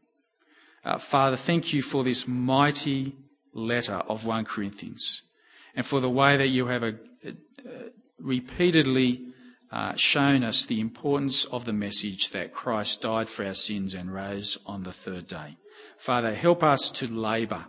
Uh, 0.84 0.98
Father, 0.98 1.38
thank 1.38 1.72
you 1.72 1.84
for 1.84 2.04
this 2.04 2.28
mighty 2.28 3.16
letter 3.54 4.02
of 4.08 4.26
1 4.26 4.46
Corinthians 4.46 5.24
and 5.76 5.86
for 5.86 6.00
the 6.00 6.10
way 6.10 6.38
that 6.38 6.48
you 6.48 6.68
have 6.68 6.84
a, 6.84 6.96
repeatedly 8.20 9.26
uh, 9.72 9.94
shown 9.96 10.44
us 10.44 10.66
the 10.66 10.80
importance 10.80 11.46
of 11.46 11.66
the 11.66 11.74
message 11.74 12.32
that 12.32 12.54
Christ 12.54 13.02
died 13.02 13.30
for 13.30 13.46
our 13.46 13.54
sins 13.54 13.94
and 13.94 14.14
rose 14.14 14.58
on 14.66 14.84
the 14.84 14.92
third 14.92 15.28
day. 15.28 15.58
Father, 15.98 16.36
help 16.36 16.64
us 16.64 16.90
to 16.92 17.08
labour 17.08 17.66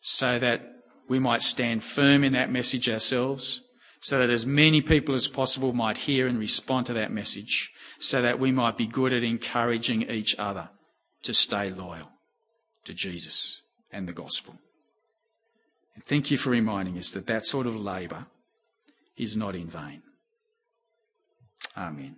so 0.00 0.38
that 0.38 0.62
we 1.08 1.18
might 1.18 1.42
stand 1.42 1.84
firm 1.84 2.24
in 2.24 2.32
that 2.32 2.50
message 2.50 2.88
ourselves, 2.88 3.60
so 4.00 4.18
that 4.18 4.30
as 4.30 4.46
many 4.46 4.80
people 4.80 5.14
as 5.14 5.28
possible 5.28 5.72
might 5.72 5.98
hear 5.98 6.26
and 6.26 6.38
respond 6.38 6.86
to 6.86 6.92
that 6.94 7.12
message, 7.12 7.70
so 7.98 8.22
that 8.22 8.38
we 8.38 8.52
might 8.52 8.78
be 8.78 8.86
good 8.86 9.12
at 9.12 9.22
encouraging 9.22 10.08
each 10.08 10.34
other 10.38 10.70
to 11.22 11.34
stay 11.34 11.68
loyal 11.68 12.12
to 12.84 12.94
Jesus 12.94 13.60
and 13.92 14.08
the 14.08 14.12
gospel. 14.12 14.54
And 15.94 16.04
thank 16.04 16.30
you 16.30 16.36
for 16.36 16.50
reminding 16.50 16.98
us 16.98 17.10
that 17.12 17.26
that 17.26 17.44
sort 17.44 17.66
of 17.66 17.76
labour 17.76 18.26
is 19.16 19.36
not 19.36 19.54
in 19.54 19.66
vain. 19.66 20.02
Amen. 21.76 22.16